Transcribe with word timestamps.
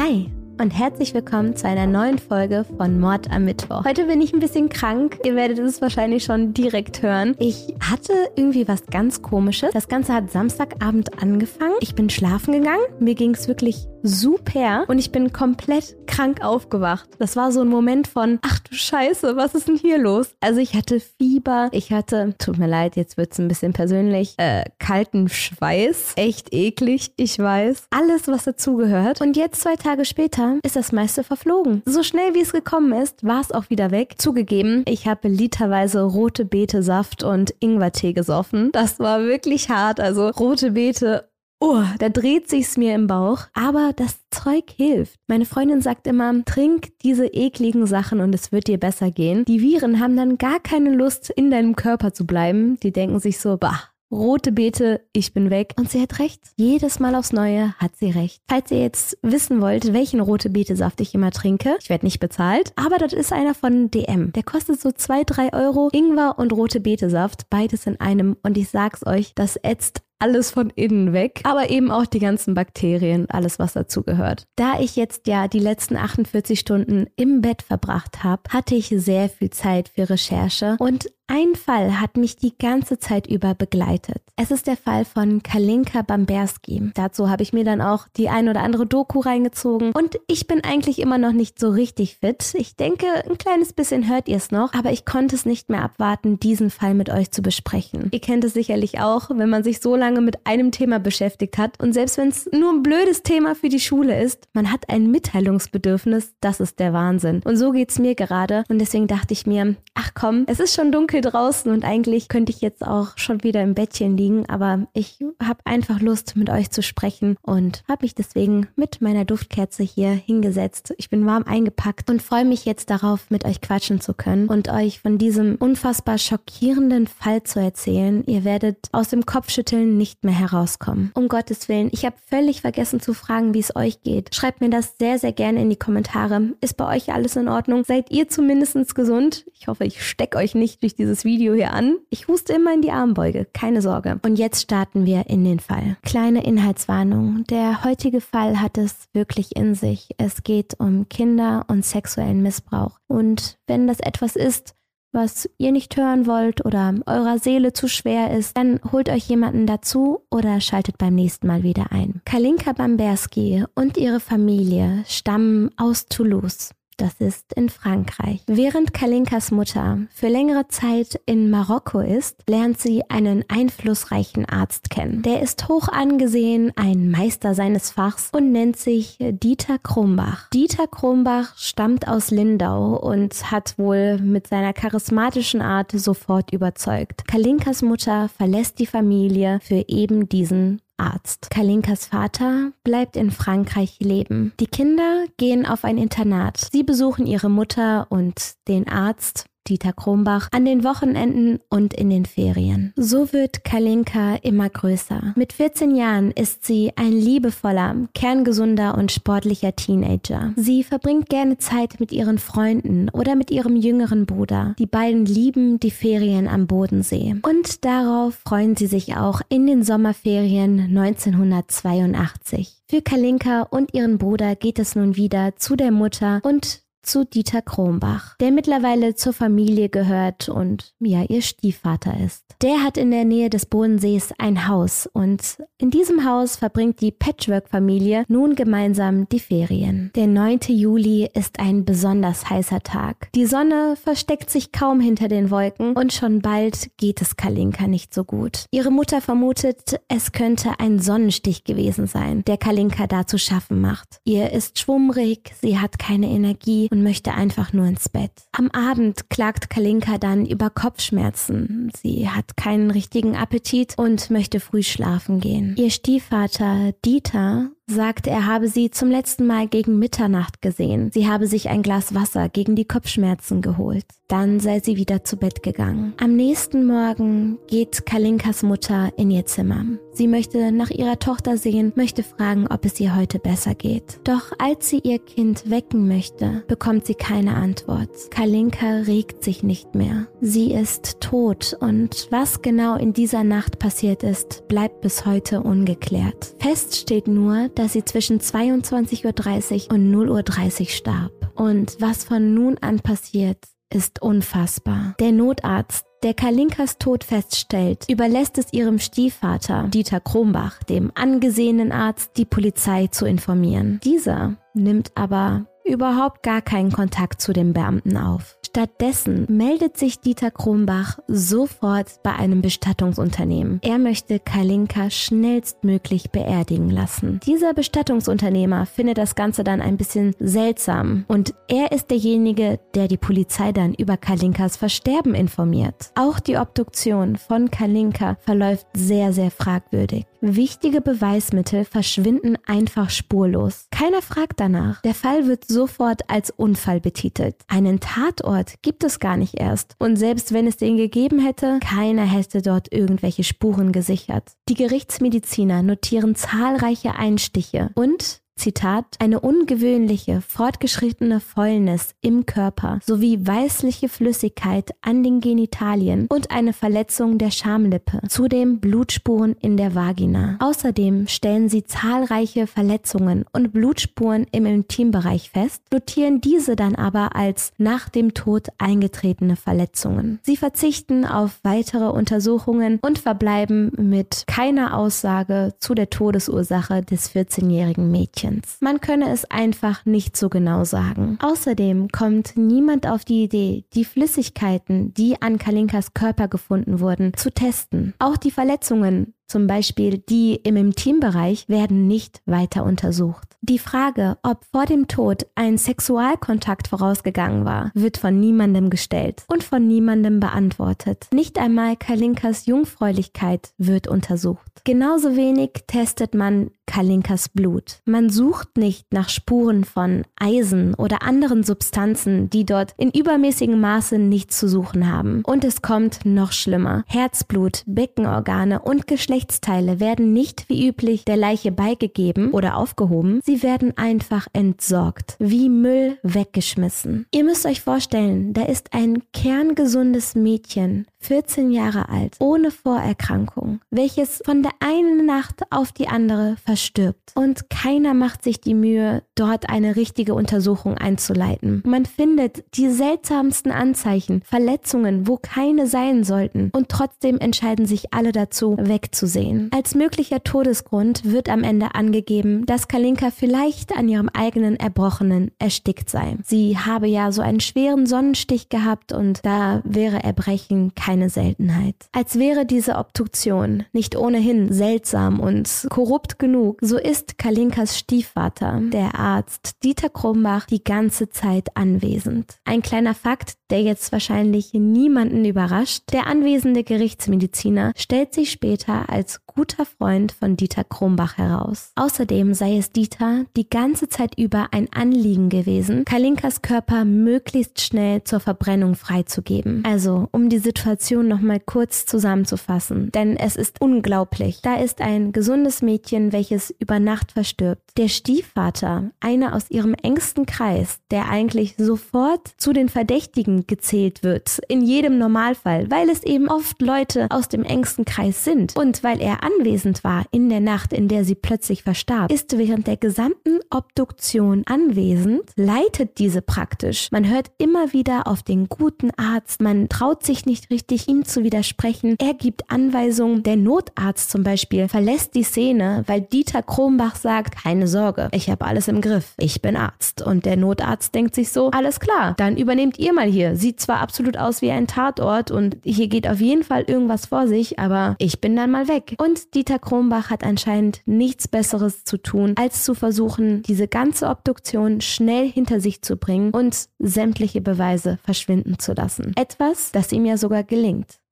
Hi 0.00 0.30
und 0.60 0.70
herzlich 0.70 1.12
willkommen 1.12 1.56
zu 1.56 1.66
einer 1.66 1.88
neuen 1.88 2.18
Folge 2.18 2.64
von 2.76 3.00
Mord 3.00 3.32
am 3.32 3.44
Mittwoch. 3.44 3.84
Heute 3.84 4.04
bin 4.04 4.20
ich 4.20 4.32
ein 4.32 4.38
bisschen 4.38 4.68
krank. 4.68 5.18
Ihr 5.24 5.34
werdet 5.34 5.58
es 5.58 5.82
wahrscheinlich 5.82 6.22
schon 6.22 6.54
direkt 6.54 7.02
hören. 7.02 7.34
Ich 7.40 7.74
hatte 7.80 8.12
irgendwie 8.36 8.68
was 8.68 8.86
ganz 8.86 9.22
komisches. 9.22 9.72
Das 9.72 9.88
Ganze 9.88 10.14
hat 10.14 10.30
Samstagabend 10.30 11.20
angefangen. 11.20 11.74
Ich 11.80 11.96
bin 11.96 12.10
schlafen 12.10 12.52
gegangen. 12.52 12.82
Mir 13.00 13.16
ging 13.16 13.34
es 13.34 13.48
wirklich 13.48 13.88
super 14.02 14.84
und 14.88 14.98
ich 14.98 15.12
bin 15.12 15.32
komplett 15.32 15.96
krank 16.06 16.42
aufgewacht. 16.42 17.08
Das 17.18 17.36
war 17.36 17.52
so 17.52 17.60
ein 17.60 17.68
Moment 17.68 18.08
von, 18.08 18.38
ach 18.42 18.58
du 18.60 18.74
Scheiße, 18.74 19.36
was 19.36 19.54
ist 19.54 19.68
denn 19.68 19.76
hier 19.76 19.98
los? 19.98 20.34
Also 20.40 20.60
ich 20.60 20.74
hatte 20.74 21.00
Fieber, 21.00 21.68
ich 21.72 21.92
hatte, 21.92 22.34
tut 22.38 22.58
mir 22.58 22.66
leid, 22.66 22.96
jetzt 22.96 23.16
wird 23.16 23.32
es 23.32 23.38
ein 23.38 23.48
bisschen 23.48 23.72
persönlich, 23.72 24.34
äh, 24.38 24.64
kalten 24.78 25.28
Schweiß. 25.28 26.14
Echt 26.16 26.52
eklig, 26.52 27.12
ich 27.16 27.38
weiß. 27.38 27.88
Alles, 27.90 28.28
was 28.28 28.44
dazugehört. 28.44 29.20
Und 29.20 29.36
jetzt 29.36 29.60
zwei 29.60 29.76
Tage 29.76 30.04
später 30.04 30.58
ist 30.62 30.76
das 30.76 30.92
meiste 30.92 31.24
verflogen. 31.24 31.82
So 31.84 32.02
schnell 32.02 32.34
wie 32.34 32.40
es 32.40 32.52
gekommen 32.52 32.92
ist, 32.92 33.24
war 33.24 33.40
es 33.40 33.52
auch 33.52 33.70
wieder 33.70 33.90
weg. 33.90 34.14
Zugegeben, 34.18 34.84
ich 34.86 35.06
habe 35.06 35.28
literweise 35.28 36.02
rote 36.02 36.44
Beete-Saft 36.44 37.22
und 37.22 37.54
Ingwertee 37.60 38.12
gesoffen. 38.12 38.70
Das 38.72 38.98
war 38.98 39.22
wirklich 39.22 39.68
hart. 39.70 40.00
Also 40.00 40.28
rote 40.28 40.72
Beete 40.72 41.28
Oh, 41.60 41.82
da 41.98 42.08
dreht 42.08 42.48
sich's 42.48 42.76
mir 42.76 42.94
im 42.94 43.08
Bauch. 43.08 43.40
Aber 43.52 43.92
das 43.96 44.20
Zeug 44.30 44.70
hilft. 44.70 45.18
Meine 45.26 45.44
Freundin 45.44 45.82
sagt 45.82 46.06
immer, 46.06 46.44
trink 46.44 46.98
diese 47.00 47.26
ekligen 47.26 47.86
Sachen 47.86 48.20
und 48.20 48.32
es 48.34 48.52
wird 48.52 48.68
dir 48.68 48.78
besser 48.78 49.10
gehen. 49.10 49.44
Die 49.44 49.60
Viren 49.60 49.98
haben 49.98 50.16
dann 50.16 50.38
gar 50.38 50.60
keine 50.60 50.94
Lust, 50.94 51.30
in 51.30 51.50
deinem 51.50 51.74
Körper 51.74 52.12
zu 52.12 52.26
bleiben. 52.26 52.78
Die 52.80 52.92
denken 52.92 53.18
sich 53.18 53.40
so, 53.40 53.56
bah, 53.56 53.88
Rote 54.10 54.52
Beete, 54.52 55.02
ich 55.12 55.34
bin 55.34 55.50
weg. 55.50 55.74
Und 55.76 55.90
sie 55.90 56.00
hat 56.00 56.18
recht. 56.18 56.40
Jedes 56.56 56.98
Mal 56.98 57.14
aufs 57.14 57.32
Neue 57.32 57.74
hat 57.74 57.94
sie 57.96 58.10
recht. 58.10 58.40
Falls 58.48 58.70
ihr 58.70 58.80
jetzt 58.80 59.18
wissen 59.20 59.60
wollt, 59.60 59.92
welchen 59.92 60.20
rote 60.20 60.48
Beete-Saft 60.48 61.02
ich 61.02 61.14
immer 61.14 61.30
trinke, 61.30 61.76
ich 61.78 61.90
werde 61.90 62.06
nicht 62.06 62.18
bezahlt, 62.18 62.72
aber 62.76 62.96
das 62.96 63.12
ist 63.12 63.34
einer 63.34 63.52
von 63.52 63.90
DM. 63.90 64.32
Der 64.32 64.44
kostet 64.44 64.80
so 64.80 64.92
zwei, 64.92 65.24
drei 65.24 65.52
Euro. 65.52 65.90
Ingwer 65.92 66.38
und 66.38 66.54
rote 66.54 66.80
Beete-Saft, 66.80 67.50
beides 67.50 67.86
in 67.86 68.00
einem. 68.00 68.36
Und 68.42 68.56
ich 68.56 68.70
sag's 68.70 69.06
euch, 69.06 69.34
das 69.34 69.56
ätzt 69.62 70.00
alles 70.18 70.50
von 70.50 70.70
innen 70.70 71.12
weg, 71.12 71.40
aber 71.44 71.70
eben 71.70 71.90
auch 71.90 72.06
die 72.06 72.18
ganzen 72.18 72.54
Bakterien, 72.54 73.30
alles 73.30 73.58
was 73.58 73.72
dazu 73.72 74.02
gehört. 74.02 74.46
Da 74.56 74.80
ich 74.80 74.96
jetzt 74.96 75.26
ja 75.26 75.48
die 75.48 75.60
letzten 75.60 75.96
48 75.96 76.58
Stunden 76.58 77.06
im 77.16 77.40
Bett 77.40 77.62
verbracht 77.62 78.24
habe, 78.24 78.42
hatte 78.50 78.74
ich 78.74 78.88
sehr 78.88 79.28
viel 79.28 79.50
Zeit 79.50 79.88
für 79.88 80.10
Recherche 80.10 80.76
und 80.78 81.08
ein 81.28 81.54
Fall 81.54 82.00
hat 82.00 82.16
mich 82.16 82.36
die 82.36 82.56
ganze 82.56 82.98
Zeit 82.98 83.26
über 83.26 83.54
begleitet. 83.54 84.22
Es 84.36 84.50
ist 84.50 84.66
der 84.66 84.78
Fall 84.78 85.04
von 85.04 85.42
Kalinka 85.42 86.00
Bamberski. 86.00 86.90
Dazu 86.94 87.28
habe 87.28 87.42
ich 87.42 87.52
mir 87.52 87.64
dann 87.64 87.82
auch 87.82 88.08
die 88.16 88.30
ein 88.30 88.48
oder 88.48 88.62
andere 88.62 88.86
Doku 88.86 89.20
reingezogen 89.20 89.92
und 89.92 90.18
ich 90.26 90.46
bin 90.46 90.64
eigentlich 90.64 90.98
immer 90.98 91.18
noch 91.18 91.32
nicht 91.32 91.58
so 91.58 91.68
richtig 91.68 92.16
fit. 92.16 92.54
Ich 92.54 92.76
denke, 92.76 93.06
ein 93.28 93.36
kleines 93.36 93.74
bisschen 93.74 94.08
hört 94.08 94.26
ihr 94.28 94.38
es 94.38 94.50
noch, 94.50 94.72
aber 94.72 94.90
ich 94.90 95.04
konnte 95.04 95.36
es 95.36 95.44
nicht 95.44 95.68
mehr 95.68 95.82
abwarten, 95.82 96.40
diesen 96.40 96.70
Fall 96.70 96.94
mit 96.94 97.10
euch 97.10 97.30
zu 97.30 97.42
besprechen. 97.42 98.08
Ihr 98.10 98.20
kennt 98.20 98.44
es 98.44 98.54
sicherlich 98.54 99.00
auch, 99.00 99.28
wenn 99.28 99.50
man 99.50 99.64
sich 99.64 99.80
so 99.80 99.96
lange 99.96 100.22
mit 100.22 100.46
einem 100.46 100.72
Thema 100.72 100.98
beschäftigt 100.98 101.58
hat 101.58 101.78
und 101.82 101.92
selbst 101.92 102.16
wenn 102.16 102.28
es 102.28 102.48
nur 102.52 102.72
ein 102.72 102.82
blödes 102.82 103.22
Thema 103.22 103.54
für 103.54 103.68
die 103.68 103.80
Schule 103.80 104.18
ist, 104.22 104.48
man 104.54 104.72
hat 104.72 104.88
ein 104.88 105.10
Mitteilungsbedürfnis, 105.10 106.32
das 106.40 106.60
ist 106.60 106.78
der 106.78 106.94
Wahnsinn. 106.94 107.42
Und 107.44 107.56
so 107.56 107.72
geht 107.72 107.90
es 107.90 107.98
mir 107.98 108.14
gerade 108.14 108.64
und 108.70 108.78
deswegen 108.78 109.08
dachte 109.08 109.34
ich 109.34 109.46
mir, 109.46 109.76
ach 109.94 110.12
komm, 110.14 110.44
es 110.46 110.58
ist 110.58 110.74
schon 110.74 110.90
dunkel 110.90 111.17
dunkel 111.18 111.30
draußen 111.30 111.70
und 111.70 111.84
eigentlich 111.84 112.28
könnte 112.28 112.52
ich 112.52 112.60
jetzt 112.60 112.86
auch 112.86 113.16
schon 113.16 113.42
wieder 113.42 113.62
im 113.62 113.74
Bettchen 113.74 114.16
liegen, 114.16 114.48
aber 114.48 114.86
ich 114.92 115.18
habe 115.42 115.60
einfach 115.64 116.00
Lust, 116.00 116.36
mit 116.36 116.50
euch 116.50 116.70
zu 116.70 116.82
sprechen 116.82 117.36
und 117.42 117.82
habe 117.88 118.04
mich 118.04 118.14
deswegen 118.14 118.68
mit 118.76 119.00
meiner 119.00 119.24
Duftkerze 119.24 119.82
hier 119.82 120.10
hingesetzt. 120.10 120.94
Ich 120.96 121.10
bin 121.10 121.26
warm 121.26 121.44
eingepackt 121.44 122.10
und 122.10 122.22
freue 122.22 122.44
mich 122.44 122.64
jetzt 122.64 122.90
darauf, 122.90 123.30
mit 123.30 123.44
euch 123.44 123.60
quatschen 123.60 124.00
zu 124.00 124.14
können 124.14 124.48
und 124.48 124.68
euch 124.68 125.00
von 125.00 125.18
diesem 125.18 125.56
unfassbar 125.56 126.18
schockierenden 126.18 127.06
Fall 127.06 127.42
zu 127.42 127.60
erzählen. 127.60 128.24
Ihr 128.26 128.44
werdet 128.44 128.88
aus 128.92 129.08
dem 129.08 129.26
Kopfschütteln 129.26 129.96
nicht 129.96 130.24
mehr 130.24 130.38
herauskommen. 130.38 131.10
Um 131.14 131.28
Gottes 131.28 131.68
Willen, 131.68 131.88
ich 131.92 132.04
habe 132.04 132.16
völlig 132.26 132.62
vergessen 132.62 133.00
zu 133.00 133.14
fragen, 133.14 133.54
wie 133.54 133.60
es 133.60 133.74
euch 133.74 134.02
geht. 134.02 134.34
Schreibt 134.34 134.60
mir 134.60 134.70
das 134.70 134.94
sehr, 134.98 135.18
sehr 135.18 135.32
gerne 135.32 135.62
in 135.62 135.70
die 135.70 135.76
Kommentare. 135.76 136.52
Ist 136.60 136.76
bei 136.76 136.96
euch 136.96 137.12
alles 137.12 137.36
in 137.36 137.48
Ordnung? 137.48 137.84
Seid 137.84 138.10
ihr 138.10 138.28
zumindest 138.28 138.68
gesund? 138.94 139.46
Ich 139.54 139.66
hoffe, 139.68 139.84
ich 139.84 140.06
stecke 140.06 140.38
euch 140.38 140.54
nicht 140.54 140.82
durch 140.82 140.94
dieses 141.08 141.24
Video 141.24 141.54
hier 141.54 141.72
an. 141.72 141.96
Ich 142.10 142.28
huste 142.28 142.52
immer 142.52 142.74
in 142.74 142.82
die 142.82 142.90
Armbeuge, 142.90 143.46
keine 143.54 143.80
Sorge. 143.80 144.20
Und 144.22 144.38
jetzt 144.38 144.60
starten 144.60 145.06
wir 145.06 145.26
in 145.28 145.42
den 145.42 145.58
Fall. 145.58 145.96
Kleine 146.02 146.44
Inhaltswarnung. 146.44 147.44
Der 147.48 147.82
heutige 147.82 148.20
Fall 148.20 148.60
hat 148.60 148.76
es 148.76 149.08
wirklich 149.14 149.56
in 149.56 149.74
sich. 149.74 150.10
Es 150.18 150.42
geht 150.42 150.78
um 150.78 151.08
Kinder 151.08 151.64
und 151.68 151.84
sexuellen 151.84 152.42
Missbrauch. 152.42 152.98
Und 153.06 153.56
wenn 153.66 153.86
das 153.86 154.00
etwas 154.00 154.36
ist, 154.36 154.74
was 155.10 155.48
ihr 155.56 155.72
nicht 155.72 155.96
hören 155.96 156.26
wollt 156.26 156.66
oder 156.66 156.94
eurer 157.06 157.38
Seele 157.38 157.72
zu 157.72 157.88
schwer 157.88 158.36
ist, 158.36 158.58
dann 158.58 158.78
holt 158.92 159.08
euch 159.08 159.26
jemanden 159.26 159.66
dazu 159.66 160.20
oder 160.30 160.60
schaltet 160.60 160.98
beim 160.98 161.14
nächsten 161.14 161.46
Mal 161.46 161.62
wieder 161.62 161.90
ein. 161.90 162.20
Kalinka 162.26 162.74
Bamberski 162.74 163.64
und 163.74 163.96
ihre 163.96 164.20
Familie 164.20 165.04
stammen 165.06 165.70
aus 165.78 166.04
Toulouse. 166.06 166.74
Das 166.98 167.14
ist 167.20 167.52
in 167.52 167.68
Frankreich. 167.68 168.42
Während 168.48 168.92
Kalinkas 168.92 169.52
Mutter 169.52 169.98
für 170.12 170.26
längere 170.26 170.66
Zeit 170.66 171.20
in 171.26 171.48
Marokko 171.48 172.00
ist, 172.00 172.42
lernt 172.48 172.80
sie 172.80 173.08
einen 173.08 173.44
einflussreichen 173.46 174.46
Arzt 174.46 174.90
kennen. 174.90 175.22
Der 175.22 175.40
ist 175.40 175.68
hoch 175.68 175.86
angesehen, 175.86 176.72
ein 176.74 177.08
Meister 177.08 177.54
seines 177.54 177.92
Fachs 177.92 178.30
und 178.32 178.50
nennt 178.50 178.76
sich 178.76 179.16
Dieter 179.20 179.78
Krumbach. 179.78 180.50
Dieter 180.50 180.88
Krumbach 180.88 181.56
stammt 181.56 182.08
aus 182.08 182.32
Lindau 182.32 182.96
und 182.96 183.48
hat 183.52 183.78
wohl 183.78 184.18
mit 184.18 184.48
seiner 184.48 184.72
charismatischen 184.72 185.62
Art 185.62 185.92
sofort 185.92 186.52
überzeugt. 186.52 187.28
Kalinkas 187.28 187.80
Mutter 187.80 188.28
verlässt 188.28 188.80
die 188.80 188.86
Familie 188.86 189.60
für 189.62 189.84
eben 189.86 190.28
diesen 190.28 190.82
Arzt. 190.98 191.50
Kalinkas 191.50 192.06
Vater 192.06 192.72
bleibt 192.84 193.16
in 193.16 193.30
Frankreich 193.30 193.98
leben. 194.00 194.52
Die 194.60 194.66
Kinder 194.66 195.24
gehen 195.36 195.66
auf 195.66 195.84
ein 195.84 195.98
Internat. 195.98 196.68
Sie 196.72 196.82
besuchen 196.82 197.26
ihre 197.26 197.48
Mutter 197.48 198.06
und 198.10 198.54
den 198.68 198.88
Arzt 198.88 199.46
Dieter 199.68 199.92
Krombach, 199.92 200.48
an 200.52 200.64
den 200.64 200.84
Wochenenden 200.84 201.60
und 201.68 201.94
in 201.94 202.10
den 202.10 202.24
Ferien. 202.24 202.92
So 202.96 203.32
wird 203.32 203.64
Kalinka 203.64 204.36
immer 204.36 204.68
größer. 204.68 205.34
Mit 205.36 205.52
14 205.52 205.94
Jahren 205.94 206.30
ist 206.30 206.64
sie 206.64 206.92
ein 206.96 207.12
liebevoller, 207.12 207.94
kerngesunder 208.14 208.96
und 208.96 209.12
sportlicher 209.12 209.76
Teenager. 209.76 210.52
Sie 210.56 210.82
verbringt 210.84 211.28
gerne 211.28 211.58
Zeit 211.58 212.00
mit 212.00 212.12
ihren 212.12 212.38
Freunden 212.38 213.08
oder 213.10 213.36
mit 213.36 213.50
ihrem 213.50 213.76
jüngeren 213.76 214.26
Bruder. 214.26 214.74
Die 214.78 214.86
beiden 214.86 215.26
lieben 215.26 215.78
die 215.80 215.90
Ferien 215.90 216.48
am 216.48 216.66
Bodensee. 216.66 217.36
Und 217.42 217.84
darauf 217.84 218.34
freuen 218.46 218.76
sie 218.76 218.86
sich 218.86 219.16
auch 219.16 219.42
in 219.48 219.66
den 219.66 219.82
Sommerferien 219.82 220.80
1982. 220.96 222.78
Für 222.88 223.02
Kalinka 223.02 223.62
und 223.62 223.92
ihren 223.92 224.16
Bruder 224.18 224.56
geht 224.56 224.78
es 224.78 224.96
nun 224.96 225.16
wieder 225.16 225.56
zu 225.56 225.76
der 225.76 225.90
Mutter 225.90 226.40
und 226.42 226.80
zu 227.08 227.24
Dieter 227.24 227.62
Krombach, 227.62 228.36
der 228.36 228.52
mittlerweile 228.52 229.14
zur 229.14 229.32
Familie 229.32 229.88
gehört 229.88 230.50
und 230.50 230.92
ja 231.00 231.22
ihr 231.26 231.40
Stiefvater 231.40 232.14
ist. 232.22 232.44
Der 232.60 232.84
hat 232.84 232.98
in 232.98 233.10
der 233.10 233.24
Nähe 233.24 233.48
des 233.48 233.64
Bodensees 233.64 234.34
ein 234.36 234.68
Haus 234.68 235.08
und 235.10 235.56
in 235.78 235.90
diesem 235.90 236.26
Haus 236.26 236.56
verbringt 236.56 237.00
die 237.00 237.12
Patchwork-Familie 237.12 238.24
nun 238.28 238.56
gemeinsam 238.56 239.26
die 239.28 239.40
Ferien. 239.40 240.10
Der 240.16 240.26
9. 240.26 240.60
Juli 240.68 241.30
ist 241.32 241.60
ein 241.60 241.86
besonders 241.86 242.50
heißer 242.50 242.82
Tag. 242.82 243.30
Die 243.34 243.46
Sonne 243.46 243.96
versteckt 243.96 244.50
sich 244.50 244.70
kaum 244.72 245.00
hinter 245.00 245.28
den 245.28 245.50
Wolken 245.50 245.94
und 245.94 246.12
schon 246.12 246.42
bald 246.42 246.90
geht 246.98 247.22
es 247.22 247.36
Kalinka 247.36 247.86
nicht 247.86 248.12
so 248.12 248.24
gut. 248.24 248.66
Ihre 248.70 248.90
Mutter 248.90 249.22
vermutet, 249.22 249.98
es 250.08 250.32
könnte 250.32 250.78
ein 250.78 250.98
Sonnenstich 250.98 251.64
gewesen 251.64 252.06
sein, 252.06 252.44
der 252.44 252.58
Kalinka 252.58 253.06
da 253.06 253.26
zu 253.26 253.38
schaffen 253.38 253.80
macht. 253.80 254.20
Ihr 254.24 254.52
ist 254.52 254.78
schwummrig, 254.78 255.52
sie 255.62 255.78
hat 255.78 255.98
keine 255.98 256.28
Energie 256.28 256.88
und 256.90 256.97
möchte 257.02 257.34
einfach 257.34 257.72
nur 257.72 257.86
ins 257.86 258.08
Bett. 258.08 258.32
Am 258.52 258.70
Abend 258.70 259.30
klagt 259.30 259.70
Kalinka 259.70 260.18
dann 260.18 260.46
über 260.46 260.70
Kopfschmerzen. 260.70 261.90
Sie 261.96 262.28
hat 262.28 262.56
keinen 262.56 262.90
richtigen 262.90 263.36
Appetit 263.36 263.94
und 263.96 264.30
möchte 264.30 264.60
früh 264.60 264.82
schlafen 264.82 265.40
gehen. 265.40 265.74
Ihr 265.76 265.90
Stiefvater 265.90 266.92
Dieter 267.04 267.70
sagt, 267.90 268.26
er 268.26 268.46
habe 268.46 268.68
sie 268.68 268.90
zum 268.90 269.10
letzten 269.10 269.46
Mal 269.46 269.66
gegen 269.66 269.98
Mitternacht 269.98 270.62
gesehen. 270.62 271.10
Sie 271.12 271.28
habe 271.28 271.46
sich 271.46 271.68
ein 271.68 271.82
Glas 271.82 272.14
Wasser 272.14 272.48
gegen 272.48 272.76
die 272.76 272.84
Kopfschmerzen 272.84 273.62
geholt. 273.62 274.04
Dann 274.28 274.60
sei 274.60 274.80
sie 274.80 274.96
wieder 274.96 275.24
zu 275.24 275.38
Bett 275.38 275.62
gegangen. 275.62 276.12
Am 276.18 276.36
nächsten 276.36 276.86
Morgen 276.86 277.58
geht 277.66 278.04
Kalinkas 278.04 278.62
Mutter 278.62 279.10
in 279.16 279.30
ihr 279.30 279.46
Zimmer. 279.46 279.86
Sie 280.12 280.28
möchte 280.28 280.70
nach 280.72 280.90
ihrer 280.90 281.18
Tochter 281.18 281.56
sehen, 281.56 281.92
möchte 281.94 282.22
fragen, 282.22 282.66
ob 282.68 282.84
es 282.84 283.00
ihr 283.00 283.16
heute 283.16 283.38
besser 283.38 283.74
geht. 283.74 284.20
Doch 284.24 284.52
als 284.58 284.90
sie 284.90 284.98
ihr 284.98 285.18
Kind 285.20 285.70
wecken 285.70 286.08
möchte, 286.08 286.64
bekommt 286.66 287.06
sie 287.06 287.14
keine 287.14 287.54
Antwort. 287.54 288.10
Kalinka 288.30 289.02
regt 289.06 289.44
sich 289.44 289.62
nicht 289.62 289.94
mehr. 289.94 290.26
Sie 290.40 290.72
ist 290.72 291.20
tot 291.20 291.76
und 291.80 292.26
was 292.30 292.60
genau 292.60 292.96
in 292.96 293.12
dieser 293.12 293.44
Nacht 293.44 293.78
passiert 293.78 294.24
ist, 294.24 294.66
bleibt 294.68 295.00
bis 295.00 295.24
heute 295.24 295.62
ungeklärt. 295.62 296.54
Fest 296.58 296.96
steht 296.96 297.28
nur, 297.28 297.70
dass 297.78 297.92
sie 297.92 298.04
zwischen 298.04 298.40
22.30 298.40 299.86
Uhr 299.86 299.94
und 299.94 300.12
0.30 300.12 300.80
Uhr 300.80 300.86
starb. 300.88 301.32
Und 301.54 301.96
was 302.00 302.24
von 302.24 302.54
nun 302.54 302.76
an 302.78 303.00
passiert, 303.00 303.58
ist 303.92 304.20
unfassbar. 304.20 305.14
Der 305.20 305.32
Notarzt, 305.32 306.04
der 306.22 306.34
Kalinkas 306.34 306.98
Tod 306.98 307.24
feststellt, 307.24 308.04
überlässt 308.08 308.58
es 308.58 308.72
ihrem 308.72 308.98
Stiefvater, 308.98 309.88
Dieter 309.88 310.20
Krombach, 310.20 310.82
dem 310.82 311.12
angesehenen 311.14 311.92
Arzt, 311.92 312.32
die 312.36 312.44
Polizei 312.44 313.06
zu 313.06 313.24
informieren. 313.24 314.00
Dieser 314.04 314.56
nimmt 314.74 315.12
aber 315.14 315.66
überhaupt 315.84 316.42
gar 316.42 316.60
keinen 316.60 316.92
Kontakt 316.92 317.40
zu 317.40 317.52
dem 317.52 317.72
Beamten 317.72 318.16
auf. 318.16 318.57
Stattdessen 318.68 319.46
meldet 319.48 319.96
sich 319.96 320.20
Dieter 320.20 320.50
Krombach 320.50 321.18
sofort 321.26 322.22
bei 322.22 322.34
einem 322.34 322.60
Bestattungsunternehmen. 322.60 323.80
Er 323.82 323.98
möchte 323.98 324.38
Kalinka 324.40 325.08
schnellstmöglich 325.08 326.30
beerdigen 326.32 326.90
lassen. 326.90 327.40
Dieser 327.46 327.72
Bestattungsunternehmer 327.72 328.84
findet 328.84 329.16
das 329.16 329.34
Ganze 329.34 329.64
dann 329.64 329.80
ein 329.80 329.96
bisschen 329.96 330.34
seltsam 330.38 331.24
und 331.28 331.54
er 331.68 331.92
ist 331.92 332.10
derjenige, 332.10 332.78
der 332.94 333.08
die 333.08 333.16
Polizei 333.16 333.72
dann 333.72 333.94
über 333.94 334.18
Kalinkas 334.18 334.76
Versterben 334.76 335.34
informiert. 335.34 336.12
Auch 336.14 336.38
die 336.38 336.58
Obduktion 336.58 337.36
von 337.36 337.70
Kalinka 337.70 338.36
verläuft 338.40 338.86
sehr, 338.92 339.32
sehr 339.32 339.50
fragwürdig. 339.50 340.26
Wichtige 340.40 341.00
Beweismittel 341.00 341.84
verschwinden 341.84 342.56
einfach 342.64 343.10
spurlos. 343.10 343.86
Keiner 343.90 344.22
fragt 344.22 344.60
danach. 344.60 345.02
Der 345.02 345.14
Fall 345.14 345.48
wird 345.48 345.64
sofort 345.64 346.30
als 346.30 346.50
Unfall 346.50 347.00
betitelt. 347.00 347.56
Einen 347.66 347.98
Tatort 347.98 348.74
gibt 348.82 349.02
es 349.02 349.18
gar 349.18 349.36
nicht 349.36 349.58
erst. 349.58 349.96
Und 349.98 350.16
selbst 350.16 350.52
wenn 350.52 350.68
es 350.68 350.76
den 350.76 350.96
gegeben 350.96 351.40
hätte, 351.40 351.80
keiner 351.80 352.24
hätte 352.24 352.62
dort 352.62 352.92
irgendwelche 352.92 353.42
Spuren 353.42 353.90
gesichert. 353.90 354.52
Die 354.68 354.74
Gerichtsmediziner 354.74 355.82
notieren 355.82 356.36
zahlreiche 356.36 357.16
Einstiche 357.16 357.90
und 357.94 358.40
Zitat, 358.58 359.06
eine 359.20 359.40
ungewöhnliche, 359.40 360.42
fortgeschrittene 360.46 361.40
Fäulnis 361.40 362.14
im 362.20 362.44
Körper 362.44 362.98
sowie 363.04 363.46
weißliche 363.46 364.08
Flüssigkeit 364.08 364.90
an 365.00 365.22
den 365.22 365.40
Genitalien 365.40 366.26
und 366.28 366.50
eine 366.50 366.72
Verletzung 366.72 367.38
der 367.38 367.50
Schamlippe, 367.50 368.20
zudem 368.28 368.80
Blutspuren 368.80 369.54
in 369.60 369.76
der 369.76 369.94
Vagina. 369.94 370.56
Außerdem 370.58 371.28
stellen 371.28 371.68
sie 371.68 371.84
zahlreiche 371.84 372.66
Verletzungen 372.66 373.44
und 373.52 373.72
Blutspuren 373.72 374.46
im 374.50 374.66
Intimbereich 374.66 375.50
fest, 375.50 375.82
notieren 375.92 376.40
diese 376.40 376.74
dann 376.76 376.96
aber 376.96 377.36
als 377.36 377.72
nach 377.78 378.08
dem 378.08 378.34
Tod 378.34 378.68
eingetretene 378.78 379.56
Verletzungen. 379.56 380.40
Sie 380.42 380.56
verzichten 380.56 381.24
auf 381.24 381.60
weitere 381.62 382.08
Untersuchungen 382.08 382.98
und 383.02 383.18
verbleiben 383.18 383.92
mit 383.96 384.44
keiner 384.46 384.96
Aussage 384.96 385.74
zu 385.78 385.94
der 385.94 386.10
Todesursache 386.10 387.02
des 387.02 387.30
14-jährigen 387.32 388.10
Mädchens. 388.10 388.47
Mädchens. 388.48 388.78
Man 388.80 389.00
könne 389.00 389.30
es 389.30 389.44
einfach 389.44 390.04
nicht 390.04 390.36
so 390.36 390.48
genau 390.48 390.84
sagen. 390.84 391.38
Außerdem 391.40 392.08
kommt 392.08 392.56
niemand 392.56 393.06
auf 393.06 393.24
die 393.24 393.44
Idee, 393.44 393.84
die 393.94 394.04
Flüssigkeiten, 394.04 395.14
die 395.14 395.40
an 395.40 395.58
Kalinkas 395.58 396.14
Körper 396.14 396.48
gefunden 396.48 397.00
wurden, 397.00 397.34
zu 397.34 397.50
testen. 397.50 398.14
Auch 398.18 398.36
die 398.36 398.50
Verletzungen 398.50 399.34
zum 399.48 399.66
Beispiel 399.66 400.18
die 400.18 400.56
im 400.56 400.76
Intimbereich, 400.76 401.68
werden 401.68 402.06
nicht 402.06 402.42
weiter 402.46 402.84
untersucht. 402.84 403.56
Die 403.60 403.78
Frage, 403.78 404.38
ob 404.42 404.64
vor 404.70 404.86
dem 404.86 405.08
Tod 405.08 405.46
ein 405.54 405.78
Sexualkontakt 405.78 406.88
vorausgegangen 406.88 407.64
war, 407.64 407.90
wird 407.94 408.18
von 408.18 408.38
niemandem 408.38 408.90
gestellt 408.90 409.44
und 409.48 409.64
von 409.64 409.86
niemandem 409.86 410.38
beantwortet. 410.38 411.26
Nicht 411.32 411.58
einmal 411.58 411.96
Kalinkas 411.96 412.66
Jungfräulichkeit 412.66 413.72
wird 413.78 414.06
untersucht. 414.06 414.82
Genauso 414.84 415.34
wenig 415.34 415.70
testet 415.86 416.34
man 416.34 416.70
Kalinkas 416.86 417.50
Blut. 417.50 418.00
Man 418.06 418.30
sucht 418.30 418.78
nicht 418.78 419.12
nach 419.12 419.28
Spuren 419.28 419.84
von 419.84 420.22
Eisen 420.36 420.94
oder 420.94 421.22
anderen 421.22 421.62
Substanzen, 421.62 422.48
die 422.48 422.64
dort 422.64 422.94
in 422.96 423.10
übermäßigem 423.10 423.78
Maße 423.78 424.18
nichts 424.18 424.58
zu 424.58 424.68
suchen 424.68 425.12
haben. 425.12 425.42
Und 425.44 425.64
es 425.64 425.82
kommt 425.82 426.24
noch 426.24 426.52
schlimmer. 426.52 427.04
Herzblut, 427.06 427.82
Beckenorgane 427.86 428.80
und 428.80 429.06
Geschlecht 429.06 429.37
Geschlechtsteile 429.38 430.00
werden 430.00 430.32
nicht 430.32 430.68
wie 430.68 430.88
üblich 430.88 431.24
der 431.24 431.36
Leiche 431.36 431.70
beigegeben 431.70 432.50
oder 432.50 432.76
aufgehoben, 432.76 433.40
sie 433.44 433.62
werden 433.62 433.96
einfach 433.96 434.48
entsorgt, 434.52 435.36
wie 435.38 435.68
Müll 435.68 436.18
weggeschmissen. 436.24 437.26
Ihr 437.30 437.44
müsst 437.44 437.64
euch 437.64 437.80
vorstellen, 437.80 438.52
da 438.52 438.64
ist 438.64 438.94
ein 438.94 439.22
kerngesundes 439.32 440.34
Mädchen 440.34 441.06
14 441.20 441.70
Jahre 441.70 442.08
alt, 442.08 442.36
ohne 442.38 442.70
Vorerkrankung, 442.70 443.80
welches 443.90 444.40
von 444.44 444.62
der 444.62 444.72
einen 444.80 445.26
Nacht 445.26 445.62
auf 445.70 445.92
die 445.92 446.08
andere 446.08 446.56
verstirbt. 446.64 447.32
Und 447.34 447.70
keiner 447.70 448.14
macht 448.14 448.42
sich 448.42 448.60
die 448.60 448.74
Mühe, 448.74 449.22
dort 449.34 449.68
eine 449.68 449.96
richtige 449.96 450.34
Untersuchung 450.34 450.96
einzuleiten. 450.96 451.82
Man 451.84 452.06
findet 452.06 452.64
die 452.76 452.88
seltsamsten 452.88 453.72
Anzeichen, 453.72 454.42
Verletzungen, 454.44 455.26
wo 455.26 455.36
keine 455.36 455.86
sein 455.86 456.24
sollten. 456.24 456.70
Und 456.72 456.88
trotzdem 456.88 457.38
entscheiden 457.38 457.86
sich 457.86 458.14
alle 458.14 458.32
dazu, 458.32 458.76
wegzusehen. 458.78 459.70
Als 459.72 459.94
möglicher 459.94 460.42
Todesgrund 460.42 461.24
wird 461.24 461.48
am 461.48 461.62
Ende 461.62 461.94
angegeben, 461.94 462.64
dass 462.66 462.88
Kalinka 462.88 463.30
vielleicht 463.30 463.96
an 463.96 464.08
ihrem 464.08 464.28
eigenen 464.28 464.76
Erbrochenen 464.76 465.50
erstickt 465.58 466.10
sei. 466.10 466.36
Sie 466.44 466.78
habe 466.78 467.08
ja 467.08 467.32
so 467.32 467.42
einen 467.42 467.60
schweren 467.60 468.06
Sonnenstich 468.06 468.68
gehabt 468.68 469.12
und 469.12 469.40
da 469.44 469.82
wäre 469.84 470.22
Erbrechen 470.22 470.94
kein 470.94 471.07
keine 471.08 471.30
Seltenheit. 471.30 471.94
Als 472.12 472.38
wäre 472.38 472.66
diese 472.66 472.96
Obduktion 472.96 473.84
nicht 473.94 474.14
ohnehin 474.14 474.74
seltsam 474.74 475.40
und 475.40 475.86
korrupt 475.88 476.38
genug, 476.38 476.80
so 476.82 476.98
ist 476.98 477.38
Kalinkas 477.38 477.98
Stiefvater, 477.98 478.82
der 478.92 479.14
Arzt 479.14 479.82
Dieter 479.84 480.10
Krumbach, 480.10 480.66
die 480.66 480.84
ganze 480.84 481.30
Zeit 481.30 481.74
anwesend. 481.74 482.58
Ein 482.66 482.82
kleiner 482.82 483.14
Fakt, 483.14 483.54
der 483.70 483.80
jetzt 483.80 484.12
wahrscheinlich 484.12 484.74
niemanden 484.74 485.46
überrascht, 485.46 486.02
der 486.12 486.26
anwesende 486.26 486.84
Gerichtsmediziner 486.84 487.92
stellt 487.96 488.34
sich 488.34 488.50
später 488.50 489.08
als 489.08 489.46
guter 489.46 489.86
Freund 489.86 490.32
von 490.32 490.56
Dieter 490.56 490.84
Krumbach 490.84 491.38
heraus. 491.38 491.92
Außerdem 491.96 492.52
sei 492.52 492.76
es 492.76 492.92
Dieter 492.92 493.46
die 493.56 493.68
ganze 493.68 494.08
Zeit 494.08 494.38
über 494.38 494.68
ein 494.72 494.88
Anliegen 494.92 495.48
gewesen, 495.48 496.04
Kalinkas 496.04 496.60
Körper 496.60 497.06
möglichst 497.06 497.80
schnell 497.80 498.24
zur 498.24 498.40
Verbrennung 498.40 498.94
freizugeben. 498.94 499.82
Also, 499.86 500.28
um 500.32 500.48
die 500.48 500.58
Situation 500.58 500.97
nochmal 501.22 501.60
kurz 501.60 502.06
zusammenzufassen, 502.06 503.10
denn 503.12 503.36
es 503.36 503.56
ist 503.56 503.80
unglaublich. 503.80 504.60
Da 504.62 504.76
ist 504.76 505.00
ein 505.00 505.32
gesundes 505.32 505.82
Mädchen, 505.82 506.32
welches 506.32 506.74
über 506.78 506.98
Nacht 506.98 507.32
verstirbt. 507.32 507.82
Der 507.96 508.08
Stiefvater, 508.08 509.10
einer 509.20 509.54
aus 509.54 509.70
ihrem 509.70 509.94
engsten 509.94 510.46
Kreis, 510.46 510.98
der 511.10 511.28
eigentlich 511.28 511.74
sofort 511.78 512.52
zu 512.58 512.72
den 512.72 512.88
Verdächtigen 512.88 513.66
gezählt 513.66 514.22
wird, 514.22 514.60
in 514.68 514.82
jedem 514.82 515.18
Normalfall, 515.18 515.90
weil 515.90 516.08
es 516.08 516.22
eben 516.22 516.48
oft 516.48 516.80
Leute 516.80 517.26
aus 517.30 517.48
dem 517.48 517.64
engsten 517.64 518.04
Kreis 518.04 518.44
sind 518.44 518.76
und 518.76 519.02
weil 519.02 519.20
er 519.20 519.42
anwesend 519.42 520.04
war 520.04 520.24
in 520.30 520.48
der 520.48 520.60
Nacht, 520.60 520.92
in 520.92 521.08
der 521.08 521.24
sie 521.24 521.34
plötzlich 521.34 521.82
verstarb, 521.82 522.32
ist 522.32 522.56
während 522.56 522.86
der 522.86 522.96
gesamten 522.96 523.60
Obduktion 523.70 524.64
anwesend, 524.66 525.42
leitet 525.56 526.18
diese 526.18 526.42
praktisch. 526.42 527.08
Man 527.10 527.28
hört 527.28 527.50
immer 527.58 527.92
wieder 527.92 528.26
auf 528.26 528.42
den 528.42 528.68
guten 528.68 529.10
Arzt, 529.16 529.60
man 529.60 529.88
traut 529.88 530.24
sich 530.24 530.46
nicht 530.46 530.70
richtig, 530.70 530.87
ihm 530.96 531.24
zu 531.24 531.44
widersprechen. 531.44 532.16
Er 532.18 532.34
gibt 532.34 532.70
Anweisungen. 532.70 533.42
Der 533.42 533.56
Notarzt 533.56 534.30
zum 534.30 534.42
Beispiel 534.42 534.88
verlässt 534.88 535.34
die 535.34 535.42
Szene, 535.42 536.02
weil 536.06 536.22
Dieter 536.22 536.62
Krombach 536.62 537.16
sagt, 537.16 537.62
keine 537.62 537.86
Sorge, 537.86 538.28
ich 538.32 538.48
habe 538.48 538.64
alles 538.64 538.88
im 538.88 539.00
Griff. 539.00 539.34
Ich 539.38 539.60
bin 539.60 539.76
Arzt. 539.76 540.22
Und 540.22 540.46
der 540.46 540.56
Notarzt 540.56 541.14
denkt 541.14 541.34
sich 541.34 541.50
so, 541.50 541.70
alles 541.70 542.00
klar, 542.00 542.34
dann 542.38 542.56
übernehmt 542.56 542.98
ihr 542.98 543.12
mal 543.12 543.28
hier. 543.28 543.54
Sieht 543.56 543.80
zwar 543.80 544.00
absolut 544.00 544.36
aus 544.38 544.62
wie 544.62 544.70
ein 544.70 544.86
Tatort 544.86 545.50
und 545.50 545.76
hier 545.84 546.08
geht 546.08 546.26
auf 546.26 546.40
jeden 546.40 546.64
Fall 546.64 546.84
irgendwas 546.86 547.26
vor 547.26 547.46
sich, 547.46 547.78
aber 547.78 548.16
ich 548.18 548.40
bin 548.40 548.56
dann 548.56 548.70
mal 548.70 548.88
weg. 548.88 549.14
Und 549.18 549.54
Dieter 549.54 549.78
Krombach 549.78 550.30
hat 550.30 550.44
anscheinend 550.44 551.02
nichts 551.04 551.48
Besseres 551.48 552.04
zu 552.04 552.16
tun, 552.16 552.54
als 552.56 552.84
zu 552.84 552.94
versuchen, 552.94 553.62
diese 553.62 553.88
ganze 553.88 554.28
Obduktion 554.28 555.00
schnell 555.00 555.50
hinter 555.50 555.80
sich 555.80 556.02
zu 556.02 556.16
bringen 556.16 556.50
und 556.50 556.88
sämtliche 556.98 557.60
Beweise 557.60 558.18
verschwinden 558.24 558.78
zu 558.78 558.94
lassen. 558.94 559.32
Etwas, 559.36 559.92
das 559.92 560.12
ihm 560.12 560.24
ja 560.24 560.36
sogar 560.36 560.64
gelingt. 560.64 560.77